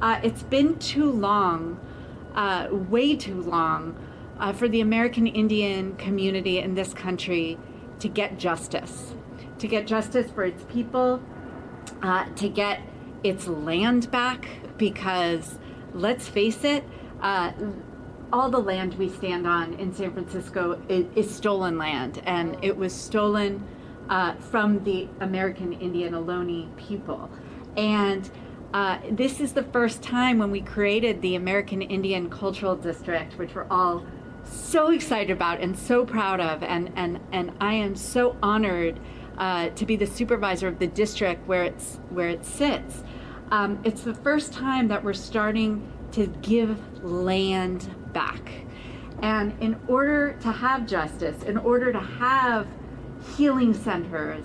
[0.00, 1.80] uh, it's been too long,
[2.36, 3.96] uh, way too long,
[4.38, 7.58] uh, for the American Indian community in this country
[7.98, 9.14] to get justice,
[9.58, 11.22] to get justice for its people,
[12.02, 12.80] uh, to get
[13.24, 15.58] its land back, because
[15.94, 16.84] let's face it,
[17.22, 17.52] uh,
[18.32, 22.76] all the land we stand on in San Francisco is, is stolen land, and it
[22.76, 23.66] was stolen
[24.10, 27.30] uh, from the American Indian Ohlone people.
[27.76, 28.30] And
[28.76, 33.54] uh, this is the first time when we created the American Indian Cultural District, which
[33.54, 34.04] we're all
[34.44, 36.62] so excited about and so proud of.
[36.62, 39.00] And, and, and I am so honored
[39.38, 43.02] uh, to be the supervisor of the district where, it's, where it sits.
[43.50, 48.46] Um, it's the first time that we're starting to give land back.
[49.22, 52.66] And in order to have justice, in order to have
[53.38, 54.44] healing centers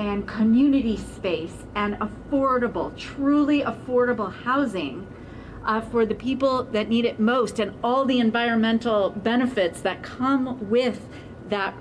[0.00, 5.06] and community space and affordable, truly affordable housing
[5.66, 10.70] uh, for the people that need it most, and all the environmental benefits that come
[10.70, 11.06] with
[11.50, 11.76] that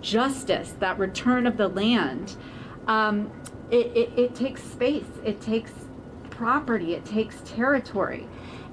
[0.00, 2.36] justice, that return of the land,
[2.86, 3.30] um,
[3.70, 5.72] it, it, it takes space, it takes
[6.30, 8.26] property, it takes territory.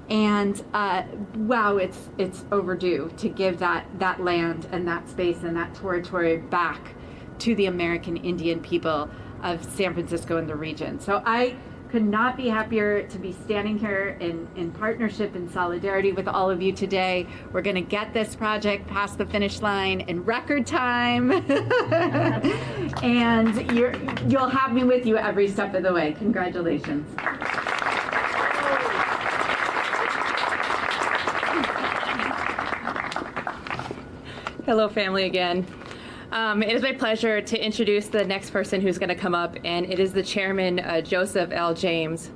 [0.08, 1.02] And uh,
[1.34, 6.38] wow, it's it's overdue to give that that land and that space and that territory
[6.38, 6.94] back
[7.40, 9.10] to the American Indian people
[9.42, 10.98] of San Francisco and the region.
[11.00, 11.56] So I
[11.90, 16.50] could not be happier to be standing here in, in partnership and solidarity with all
[16.50, 17.26] of you today.
[17.52, 21.30] We're going to get this project past the finish line in record time.
[23.02, 23.94] and you're,
[24.28, 26.12] you'll have me with you every step of the way.
[26.14, 27.08] Congratulations.
[34.66, 35.64] Hello, family, again.
[36.32, 39.56] Um, it is my pleasure to introduce the next person who's going to come up,
[39.64, 41.72] and it is the chairman, uh, Joseph L.
[41.72, 42.32] James.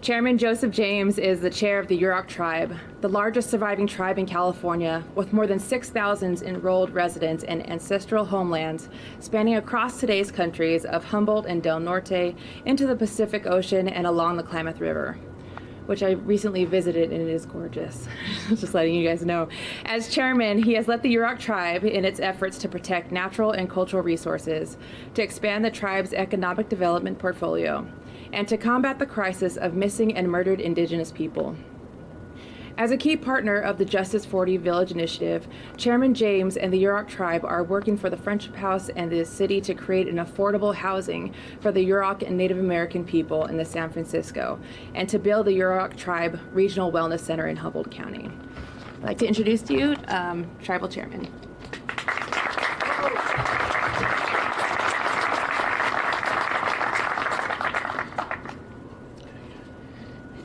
[0.00, 4.26] Chairman Joseph James is the chair of the Yurok tribe, the largest surviving tribe in
[4.26, 8.88] California, with more than 6,000 enrolled residents and ancestral homelands
[9.20, 14.38] spanning across today's countries of Humboldt and Del Norte into the Pacific Ocean and along
[14.38, 15.18] the Klamath River
[15.90, 18.06] which I recently visited and it is gorgeous.
[18.48, 19.48] Just letting you guys know.
[19.86, 23.68] As chairman, he has led the Yurok tribe in its efforts to protect natural and
[23.68, 24.76] cultural resources,
[25.14, 27.84] to expand the tribe's economic development portfolio,
[28.32, 31.56] and to combat the crisis of missing and murdered indigenous people.
[32.80, 37.08] As a key partner of the Justice 40 Village Initiative, Chairman James and the Yurok
[37.08, 41.34] tribe are working for the Friendship House and the city to create an affordable housing
[41.60, 44.58] for the Yurok and Native American people in the San Francisco
[44.94, 48.30] and to build the Yurok tribe Regional Wellness Center in Humboldt County.
[48.96, 51.28] I'd like to introduce to you um, Tribal Chairman.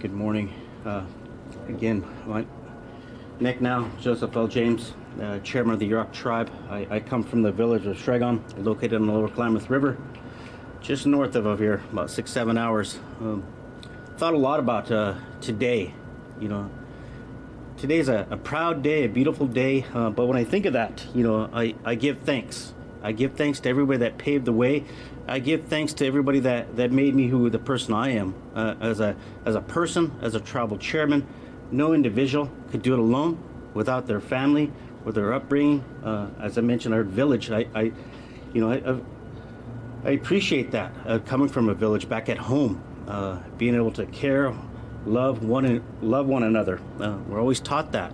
[0.01, 0.53] Good morning.
[0.85, 1.05] Uh,
[1.67, 2.45] again, my
[3.39, 4.47] Nick now, Joseph L.
[4.47, 6.49] James, uh, chairman of the Yurok tribe.
[6.69, 9.97] I, I, come from the village of Sregon, located on the lower Klamath River,
[10.79, 12.97] just north of, of here, about six, seven hours.
[13.19, 13.43] Um,
[14.15, 15.93] thought a lot about uh, today.
[16.39, 16.69] You know,
[17.77, 19.85] today's a, a, proud day, a beautiful day.
[19.93, 22.73] Uh, but when I think of that, you know, I, I give thanks.
[23.03, 24.85] I give thanks to everybody that paved the way.
[25.27, 28.75] I give thanks to everybody that, that made me who the person I am uh,
[28.79, 31.27] as a as a person, as a tribal chairman,
[31.75, 33.37] no individual could do it alone
[33.73, 34.71] without their family
[35.05, 35.83] or their upbringing.
[36.03, 37.91] Uh, as I mentioned, our village, I, I
[38.53, 43.39] you know, I, I appreciate that uh, coming from a village back at home, uh,
[43.57, 44.53] being able to care,
[45.05, 46.79] love one, love one another.
[46.99, 48.13] Uh, we're always taught that.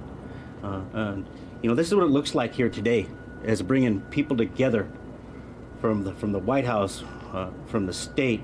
[0.64, 1.26] Uh, and,
[1.62, 3.08] you know, this is what it looks like here today,
[3.44, 4.90] as bringing people together
[5.80, 7.04] from the from the White House,
[7.34, 8.42] uh, from the state,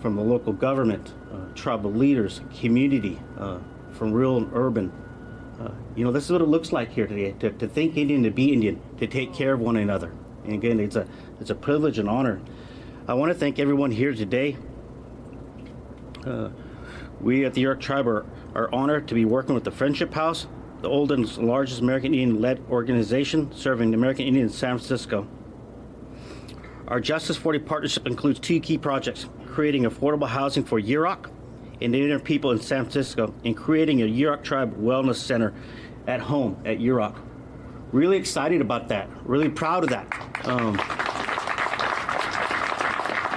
[0.00, 1.12] from the local government,
[1.54, 3.18] tribal leaders, community,
[4.00, 4.90] from rural and urban.
[5.60, 7.32] Uh, you know, this is what it looks like here today.
[7.32, 10.10] To, to think Indian, to be Indian, to take care of one another.
[10.44, 11.06] And again, it's a
[11.38, 12.40] it's a privilege and honor.
[13.06, 14.56] I want to thank everyone here today.
[16.24, 16.48] Uh,
[17.20, 18.24] we at the Yurok Tribe are,
[18.54, 20.46] are honored to be working with the Friendship House,
[20.80, 25.28] the oldest and largest American Indian led organization serving the American Indians in San Francisco.
[26.88, 31.30] Our Justice 40 partnership includes two key projects creating affordable housing for Yurok
[31.80, 35.54] and the Indian people in San Francisco, and creating a Yurok Tribe Wellness Center
[36.06, 37.16] at home at Yurok.
[37.92, 39.08] Really excited about that.
[39.24, 40.06] Really proud of that.
[40.46, 40.74] Um,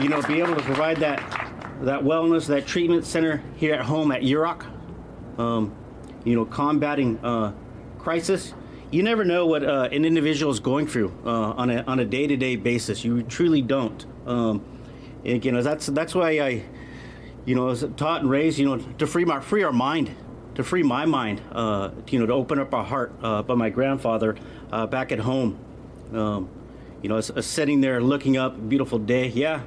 [0.02, 1.20] you know, be able to provide that
[1.82, 4.66] that wellness, that treatment center here at home at Yurok.
[5.38, 5.76] Um,
[6.24, 7.54] you know, combating uh,
[8.00, 8.54] crisis.
[8.92, 12.06] You never know what uh, an individual is going through uh, on a on a
[12.06, 13.04] day to day basis.
[13.04, 14.06] You truly don't.
[14.26, 14.64] Um,
[15.24, 16.64] know, that's that's why I,
[17.46, 20.16] you know, was taught and raised, you know, to free my free our mind,
[20.56, 23.14] to free my mind, uh, you know, to open up our heart.
[23.22, 24.36] Uh, by my grandfather
[24.72, 25.60] uh, back at home,
[26.14, 26.50] um,
[27.02, 29.28] you know, sitting there looking up, beautiful day.
[29.28, 29.62] Yeah,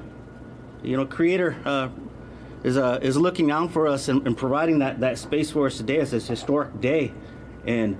[0.81, 1.89] you know, Creator uh,
[2.63, 5.77] is uh, is looking out for us and, and, providing that, that space for us
[5.77, 7.13] today as this historic day,
[7.65, 7.97] and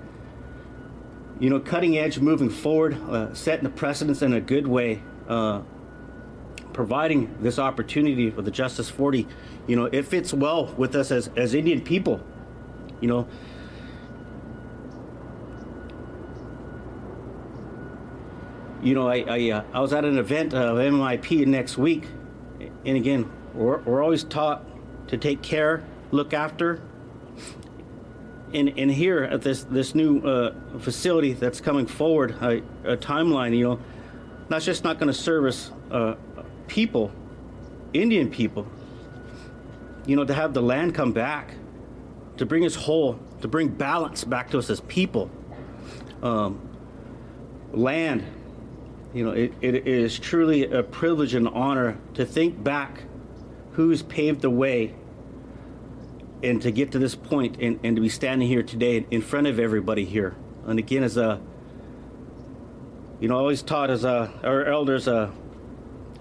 [1.39, 5.03] you know, cutting edge, moving forward, uh, setting the precedence in a good way,
[6.73, 9.27] providing this opportunity for the Justice 40.
[9.67, 12.21] You know, it fits well with us as as Indian people.
[13.01, 13.27] You know.
[18.81, 22.05] You know, I I, uh, I was at an event of MIP next week,
[22.85, 24.63] and again, we're, we're always taught
[25.09, 26.81] to take care, look after.
[28.53, 33.57] And, and here at this this new uh, facility that's coming forward, a, a, timeline,
[33.57, 33.79] you know,
[34.47, 36.15] that's just not going to service uh,
[36.67, 37.11] people,
[37.93, 38.65] Indian people.
[40.07, 41.53] You know, to have the land come back,
[42.37, 45.29] to bring us whole, to bring balance back to us as people.
[46.23, 46.67] Um,
[47.73, 48.23] land,
[49.13, 53.03] you know, it, it is truly a privilege and honor to think back
[53.73, 54.95] who's paved the way
[56.41, 59.47] and to get to this point and, and to be standing here today in front
[59.47, 60.35] of everybody here.
[60.65, 61.41] And again, as a,
[63.19, 65.31] you know, always taught as a, our elders, uh,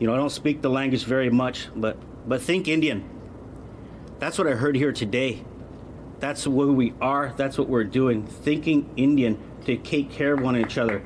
[0.01, 1.97] you know, I don't speak the language very much, but,
[2.29, 3.16] but think Indian.
[4.19, 5.45] That's what I heard here today.
[6.21, 7.35] That's who we are.
[7.37, 8.27] That's what we're doing.
[8.27, 11.03] Thinking Indian to take care of one each other.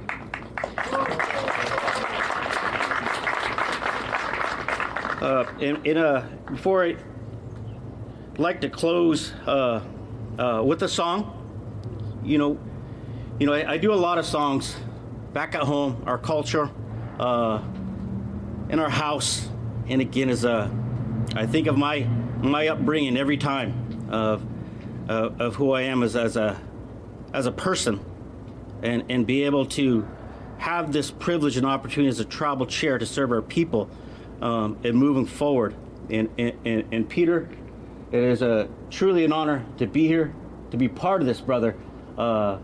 [5.21, 6.97] Uh, in, in a, before I
[8.39, 9.83] like to close uh,
[10.39, 11.37] uh, with a song,
[12.25, 12.59] you know,
[13.39, 14.77] you know, I, I, do a lot of songs
[15.33, 16.71] back at home, our culture,
[17.19, 17.63] uh,
[18.69, 19.49] in our house,
[19.89, 20.71] and again, as a,
[21.35, 22.07] I think of my
[22.43, 24.45] my upbringing every time of
[25.09, 26.61] uh, of who I am as, as a
[27.33, 28.01] as a person,
[28.83, 30.07] and and be able to
[30.59, 33.89] have this privilege and opportunity as a tribal chair to serve our people
[34.43, 35.75] um, and moving forward.
[36.11, 37.49] And, and, and, Peter,
[38.13, 40.35] it is a truly an honor to be here,
[40.71, 41.77] to be part of this, brother.
[42.19, 42.59] Uh,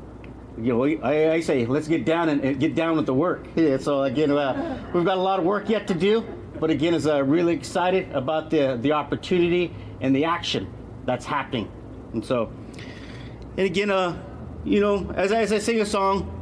[0.58, 3.46] you know, I, I, say let's get down and, and, get down with the work.
[3.54, 6.26] Yeah, so again, uh, we've got a lot of work yet to do,
[6.60, 10.72] but again, is uh, really excited about the the opportunity and the action
[11.04, 11.70] that's happening.
[12.12, 12.50] And so,
[13.56, 14.22] and again, uh,
[14.64, 16.32] you know, as I, as I sing a song,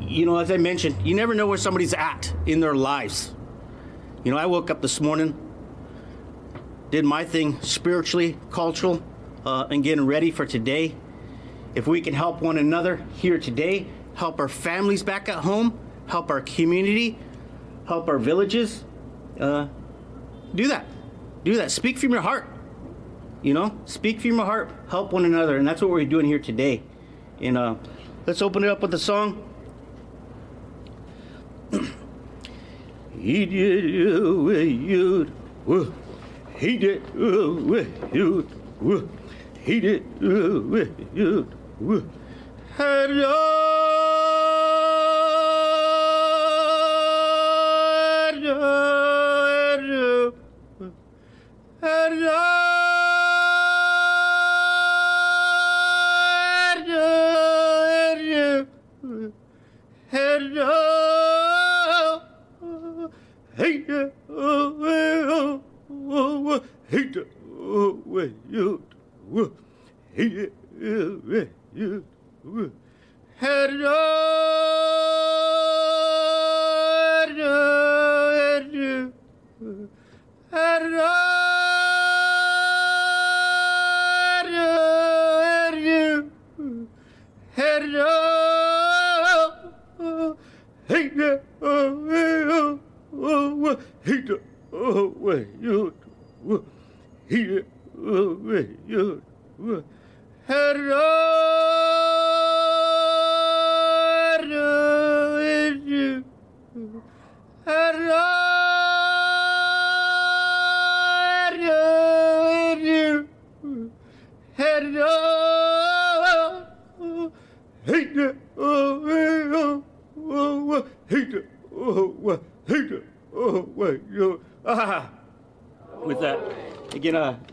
[0.00, 3.34] you know, as I mentioned, you never know where somebody's at in their lives.
[4.24, 5.36] You know, I woke up this morning,
[6.90, 9.02] did my thing spiritually, cultural,
[9.46, 10.94] uh, and getting ready for today.
[11.74, 16.30] If we can help one another here today, help our families back at home, help
[16.30, 17.18] our community,
[17.88, 18.84] help our villages,
[19.40, 19.66] uh,
[20.54, 20.84] do that.
[21.42, 21.70] Do that.
[21.70, 22.46] Speak from your heart.
[23.42, 26.38] You know, speak from your heart, help one another, and that's what we're doing here
[26.38, 26.82] today.
[27.40, 27.76] And uh,
[28.26, 29.42] let's open it up with a song.
[33.18, 33.84] He did
[34.44, 35.32] with you
[36.56, 38.48] he did with you
[39.60, 41.48] he did you
[41.80, 42.04] hello
[42.76, 43.77] hello
[67.60, 68.82] Oh, wait, you.
[69.34, 69.52] Oh,
[70.16, 71.22] wait, you.
[71.26, 71.57] Wait.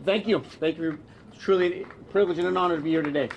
[0.06, 0.40] Thank you.
[0.60, 0.98] Thank you.
[1.32, 3.28] It's truly a privilege and an honor to be here today.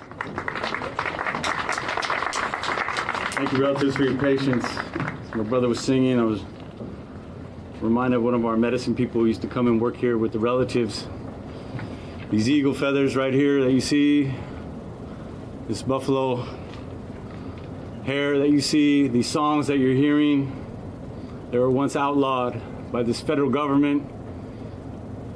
[3.32, 4.64] Thank you, relatives, for your patience.
[5.34, 6.42] My brother was singing, I was
[7.80, 10.32] reminded of one of our medicine people who used to come and work here with
[10.32, 11.06] the relatives.
[12.30, 14.32] These eagle feathers right here that you see,
[15.66, 16.46] this buffalo
[18.04, 20.56] hair that you see, these songs that you're hearing,
[21.50, 22.60] they were once outlawed
[22.92, 24.08] by this federal government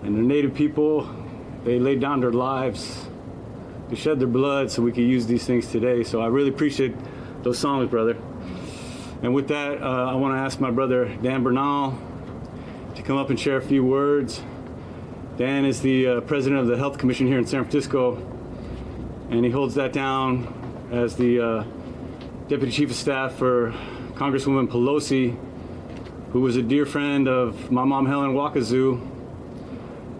[0.02, 1.23] and the native people.
[1.64, 3.06] They laid down their lives
[3.88, 6.04] to shed their blood so we could use these things today.
[6.04, 6.94] So I really appreciate
[7.42, 8.16] those songs, brother.
[9.22, 11.98] And with that, uh, I want to ask my brother Dan Bernal
[12.94, 14.42] to come up and share a few words.
[15.38, 18.16] Dan is the uh, president of the Health Commission here in San Francisco,
[19.30, 20.52] and he holds that down
[20.92, 21.64] as the uh,
[22.48, 23.72] deputy chief of staff for
[24.14, 25.36] Congresswoman Pelosi,
[26.32, 29.13] who was a dear friend of my mom, Helen Waukazoo.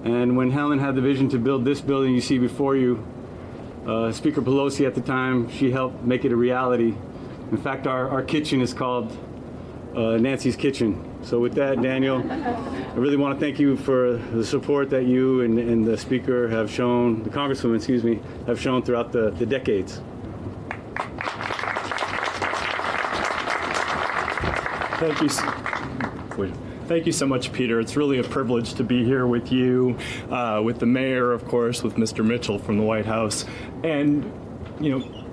[0.04, 3.02] And when Helen had the vision to build this building you see before you,
[3.86, 6.94] uh, Speaker Pelosi at the time, she helped make it a reality.
[7.50, 9.16] In fact, our, our kitchen is called
[9.96, 11.02] uh, Nancy's Kitchen.
[11.22, 15.40] So with that, Daniel, I really want to thank you for the support that you
[15.40, 19.46] and, and the speaker have shown, the congresswoman, excuse me, have shown throughout the, the
[19.46, 20.02] decades.
[24.98, 26.63] Thank you.
[26.86, 27.80] Thank you so much, Peter.
[27.80, 29.96] It's really a privilege to be here with you,
[30.30, 32.22] uh, with the mayor, of course, with Mr.
[32.22, 33.46] Mitchell from the White House.
[33.82, 34.30] And,
[34.78, 35.24] you know,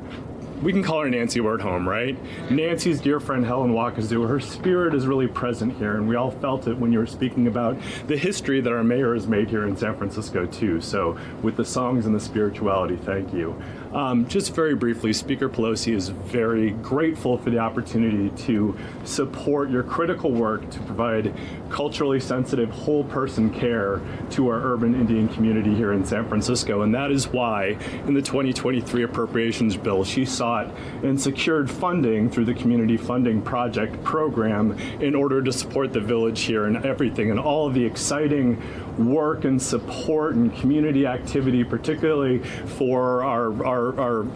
[0.61, 2.17] we can call her Nancy at home, right?
[2.49, 6.67] Nancy's dear friend Helen Waukazoo, her spirit is really present here, and we all felt
[6.67, 7.77] it when you were speaking about
[8.07, 10.79] the history that our mayor has made here in San Francisco, too.
[10.79, 13.61] So, with the songs and the spirituality, thank you.
[13.93, 19.83] Um, just very briefly, Speaker Pelosi is very grateful for the opportunity to support your
[19.83, 21.33] critical work to provide
[21.69, 26.83] culturally sensitive, whole person care to our urban Indian community here in San Francisco.
[26.83, 30.73] And that is why, in the 2023 appropriations bill, she sought
[31.03, 34.71] and secured funding through the Community Funding Project program
[35.01, 38.61] in order to support the village here and everything and all of the exciting
[38.97, 44.27] work and support and community activity, particularly for our, our, our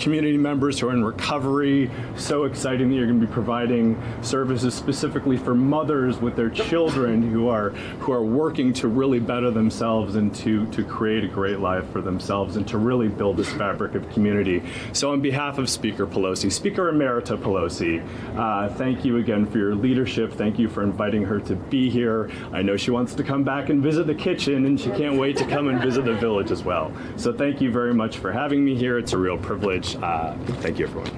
[0.00, 1.90] community members who are in recovery.
[2.16, 7.30] So exciting that you're going to be providing services specifically for mothers with their children
[7.30, 7.70] who are
[8.00, 12.00] who are working to really better themselves and to to create a great life for
[12.00, 14.62] themselves and to really build this fabric of community.
[14.92, 18.04] So on behalf of Speaker Pelosi, Speaker Emerita Pelosi,
[18.36, 20.32] uh, thank you again for your leadership.
[20.32, 22.30] Thank you for inviting her to be here.
[22.52, 25.36] I know she wants to come back and visit the kitchen and she can't wait
[25.36, 26.92] to come and visit the village as well.
[27.16, 28.98] So thank you very much for having me here.
[28.98, 29.89] It's a real privilege.
[29.96, 31.10] Uh, thank you, everyone.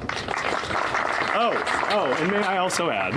[1.34, 1.52] Oh,
[1.90, 3.14] oh, and may I also add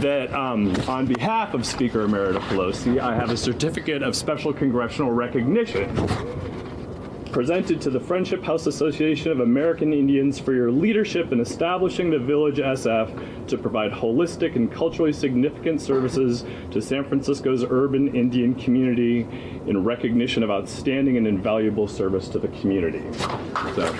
[0.00, 5.12] that um, on behalf of Speaker Emerita Pelosi, I have a certificate of special congressional
[5.12, 5.94] recognition
[7.30, 12.18] presented to the Friendship House Association of American Indians for your leadership in establishing the
[12.18, 19.26] Village SF to provide holistic and culturally significant services to San Francisco's urban Indian community
[19.66, 23.02] in recognition of outstanding and invaluable service to the community.
[23.74, 23.94] So,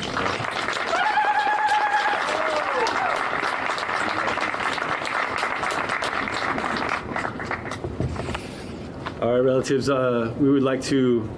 [9.22, 11.28] All right, relatives, uh, we would like to,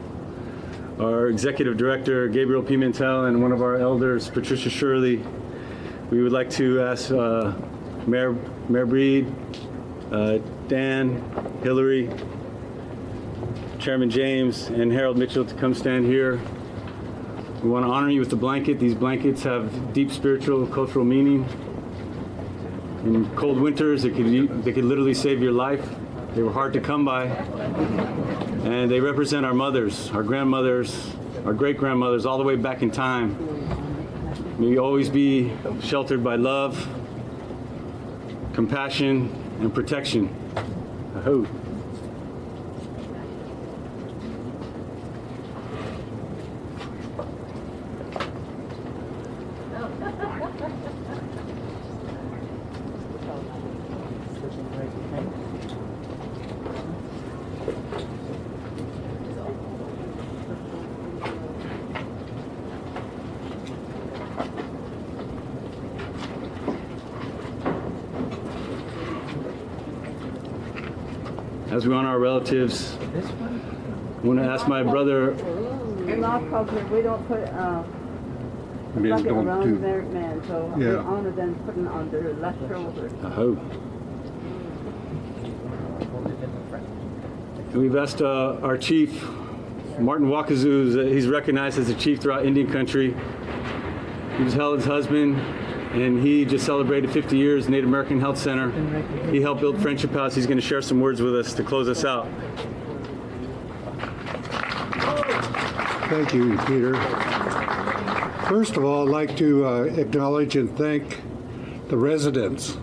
[1.03, 5.23] our executive director, Gabriel Pimentel, and one of our elders, Patricia Shirley,
[6.11, 7.55] we would like to ask uh,
[8.07, 8.33] Mayor,
[8.69, 9.35] Mayor Breed,
[10.13, 10.39] uh,
[10.69, 11.23] Dan,
[11.63, 12.11] Hillary,
[13.79, 16.41] Chairman James, and Harold Mitchell to come stand here.
[17.63, 18.79] We want to honor you with the blanket.
[18.79, 21.45] These blankets have deep spiritual, cultural meaning.
[23.05, 25.85] In cold winters, they could, they could literally save your life.
[26.35, 27.27] They were hard to come by.
[28.63, 31.11] And they represent our mothers, our grandmothers,
[31.45, 33.37] our great grandmothers, all the way back in time.
[34.59, 36.89] May you always be sheltered by love,
[38.53, 40.31] compassion, and protection.
[41.17, 41.47] Aho.
[71.83, 75.33] As we honor our relatives, I want to ask my brother.
[75.33, 77.83] In our culture, we don't put uh,
[78.95, 80.99] a We bucket don't around do- married man, so we Yeah.
[80.99, 83.11] honor them putting on their left shoulder.
[83.25, 83.59] I hope.
[87.73, 89.21] And we've asked uh, our chief,
[89.99, 93.13] Martin Waukazoo, uh, he's recognized as a chief throughout Indian country.
[94.39, 95.37] He was Helen's husband,
[95.93, 98.71] and he just celebrated 50 years Native American Health Center.
[99.31, 100.35] He helped build Friendship House.
[100.35, 102.27] He's going to share some words with us to close us out.
[106.09, 106.95] Thank you, Peter.
[108.49, 111.21] First of all, I'd like to uh, acknowledge and thank
[111.89, 112.77] the residents.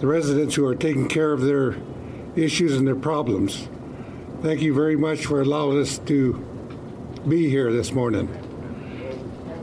[0.00, 1.76] The residents who are taking care of their
[2.36, 3.68] issues and their problems.
[4.42, 6.34] Thank you very much for allowing us to
[7.26, 8.47] be here this morning.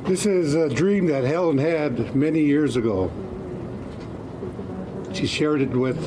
[0.06, 3.12] This is a dream that Helen had many years ago.
[5.14, 6.00] She shared it with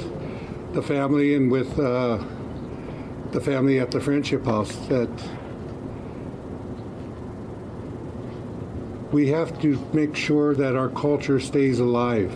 [0.72, 2.22] the family and with uh,
[3.32, 5.10] the family at the Friendship House that
[9.10, 12.32] we have to make sure that our culture stays alive,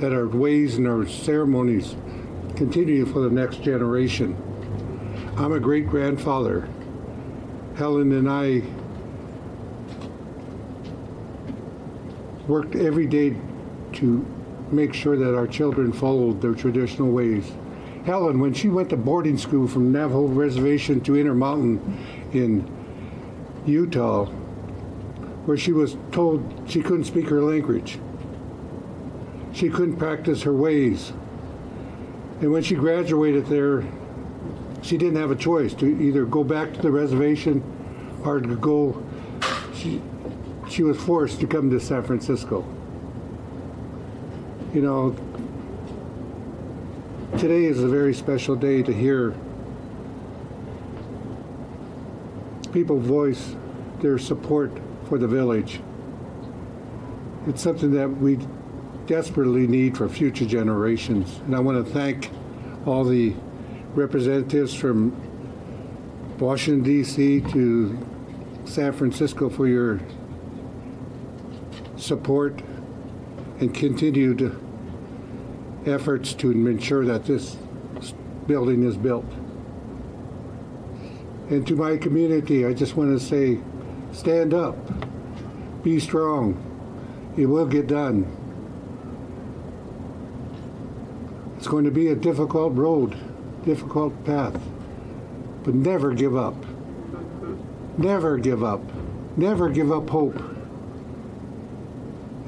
[0.00, 1.96] that our ways and our ceremonies
[2.56, 4.36] continue for the next generation.
[5.38, 6.68] I'm a great grandfather.
[7.74, 8.62] Helen and I
[12.46, 13.36] worked every day
[13.94, 14.26] to
[14.70, 17.52] make sure that our children followed their traditional ways.
[18.04, 21.80] Helen, when she went to boarding school from Navajo Reservation to Intermountain
[22.32, 22.70] in
[23.66, 24.26] Utah,
[25.46, 27.98] where she was told she couldn't speak her language.
[29.52, 31.12] She couldn't practice her ways.
[32.40, 33.84] And when she graduated there,
[34.82, 37.62] she didn't have a choice to either go back to the reservation
[38.24, 39.02] or to go.
[39.74, 40.02] She,
[40.68, 42.64] she was forced to come to San Francisco.
[44.72, 45.16] You know,
[47.38, 49.34] today is a very special day to hear
[52.72, 53.54] people voice
[54.00, 54.72] their support
[55.08, 55.80] for the village.
[57.46, 58.38] It's something that we
[59.06, 61.40] desperately need for future generations.
[61.46, 62.30] And I want to thank
[62.86, 63.34] all the
[63.94, 65.14] representatives from
[66.38, 67.42] Washington, D.C.
[67.52, 68.06] to
[68.64, 70.00] San Francisco for your
[72.04, 72.60] support
[73.60, 74.60] and continued
[75.86, 77.56] efforts to ensure that this
[78.46, 79.24] building is built.
[81.50, 83.58] And to my community, I just want to say
[84.12, 84.76] stand up,
[85.82, 86.70] be strong.
[87.36, 88.30] It will get done.
[91.56, 93.16] It's going to be a difficult road,
[93.64, 94.60] difficult path,
[95.64, 96.54] but never give up.
[97.96, 98.82] Never give up.
[99.36, 100.53] Never give up hope.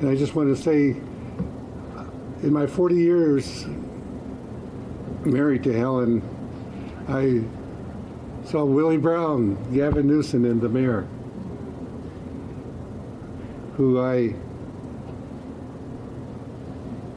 [0.00, 0.90] And I just want to say,
[2.42, 3.66] in my 40 years
[5.24, 6.22] married to Helen,
[7.08, 7.42] I
[8.46, 11.06] saw Willie Brown, Gavin Newsom, and the mayor,
[13.76, 14.34] who I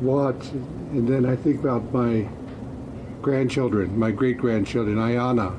[0.01, 0.47] watch,
[0.91, 2.27] and then I think about my
[3.21, 5.55] grandchildren, my great grandchildren, Ayana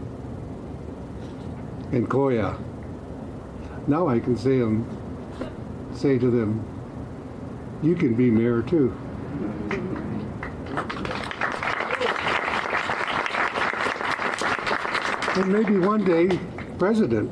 [1.92, 2.58] and Koya.
[3.86, 4.86] Now I can say them,
[5.94, 6.64] say to them,
[7.82, 8.94] you can be mayor too.
[15.36, 16.38] And maybe one day,
[16.78, 17.30] president.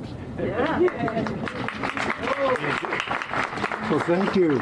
[3.89, 4.59] So thank you.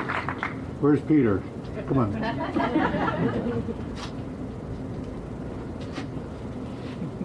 [0.81, 1.43] Where's Peter?
[1.89, 2.13] Come on.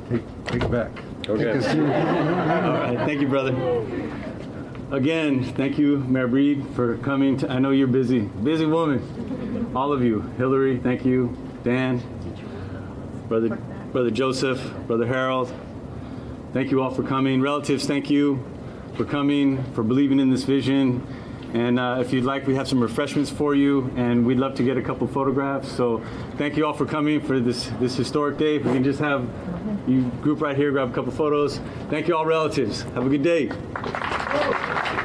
[0.10, 0.92] Take, take it back.
[1.30, 1.44] Okay.
[1.44, 1.88] Take us All through.
[1.88, 3.54] right, thank you, brother.
[4.92, 7.38] Again, thank you, Mayor Breed, for coming.
[7.38, 9.72] To, I know you're busy, busy woman.
[9.74, 11.34] All of you, Hillary, thank you,
[11.64, 12.04] Dan,
[13.30, 13.56] brother,
[13.94, 15.54] brother Joseph, brother Harold.
[16.52, 17.40] Thank you all for coming.
[17.40, 18.44] Relatives, thank you
[18.98, 21.08] for coming, for believing in this vision.
[21.54, 24.64] And uh, if you'd like, we have some refreshments for you, and we'd love to
[24.64, 25.72] get a couple photographs.
[25.72, 26.04] So
[26.38, 28.58] thank you all for coming for this this historic day.
[28.58, 29.26] If we can just have
[29.88, 31.62] you group right here, grab a couple photos.
[31.90, 32.82] Thank you all, relatives.
[32.94, 33.52] Have a good day.
[34.34, 34.38] は
[34.98, 35.01] い。